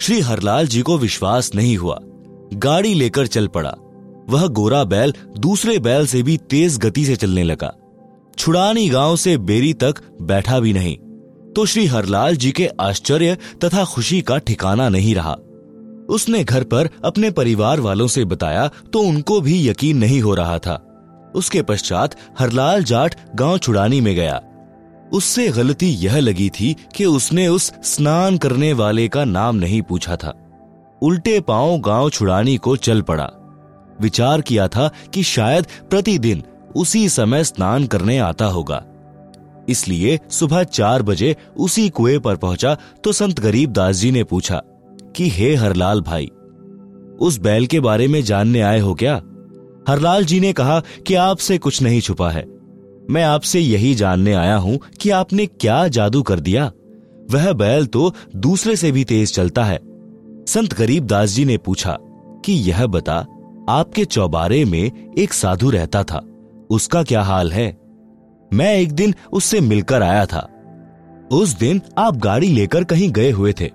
[0.00, 1.98] श्री हरलाल जी को विश्वास नहीं हुआ।
[2.54, 3.74] गाड़ी लेकर चल पड़ा।
[4.28, 7.74] वह गोरा बैल दूसरे बैल से भी तेज गति से चलने लगा।
[8.38, 10.96] छुड़ानी गाँव से बेरी तक बैठा भी नहीं।
[11.52, 15.36] तो श्री हरलाल जी के आश्चर्य तथा खुशी का ठिकाना नहीं रहा।
[16.08, 20.58] उसने घर पर अपने परिवार वालों से बताया तो उनको भी यकीन नहीं हो रहा
[20.58, 20.74] था।
[21.34, 24.40] उसके पश्चात हरलाल जाट गाँव छुड़ानी में गया।
[25.12, 30.16] उससे गलती यह लगी थी कि उसने उस स्नान करने वाले का नाम नहीं पूछा
[30.16, 30.34] था।
[31.02, 33.30] उल्टे पाँव गाँव छुड़ानी को चल पड़ा।
[34.00, 36.42] विचार किया था कि शायद प्रतिदिन
[36.76, 38.84] उसी समय स्नान करने आता होगा।
[39.68, 44.62] इसलिए सुबह चार बजे उसी कुएँ पर पहुँचा तो संत गरीब दास जी ने पूछा
[45.16, 46.30] कि, हे हरलाल भाई,
[47.20, 49.14] उस बैल के बारे में जानने आए हो क्या?
[49.88, 52.46] हरलाल जी ने कहा कि, आपसे कुछ नहीं छुपा है।
[53.10, 56.72] मैं आपसे यही जानने आया हूँ कि आपने क्या जादू कर दिया।
[57.30, 59.80] वह बैल तो दूसरे से भी तेज चलता है।
[60.48, 61.98] संत गरीब दास जी ने पूछा
[62.44, 63.26] कि, यह बता,
[63.68, 66.26] आपके चौबारे में एक साधु रहता था।
[66.70, 67.76] उसका क्या हाल है?
[68.52, 70.48] मैं एक दिन उससे मिलकर आया था।
[71.32, 73.70] उस दिन आप गाड़ी लेकर कहीं गए हुए थे।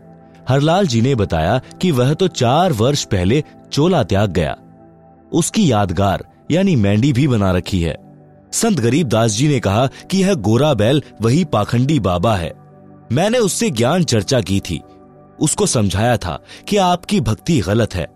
[0.50, 4.58] हरलाल जी ने बताया कि वह तो चार वर्ष पहले चोला त्याग गया।
[5.34, 7.98] उसकी यादगार, यानी मैंडी भी बना रखी है।
[8.52, 12.54] संत गरीब दास जी ने कहा कि यह गोरा बैल वही पाखंडी बाबा है।
[13.12, 14.82] मैंने उससे ज्ञान चर्चा की थी।
[15.40, 18.08] उसको समझाया था कि आपकी भक्ति गलत है।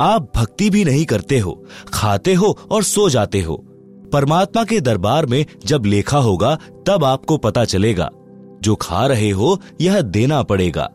[0.00, 1.64] आप भक्ति भी नहीं करते हो,
[1.94, 3.64] खाते हो और सो जाते हो।
[4.14, 8.10] परमात्मा के दरबार में जब लेखा होगा, तब आपको पता चलेगा।
[8.62, 10.90] जो खा रहे हो, यह देना पड़ेगा।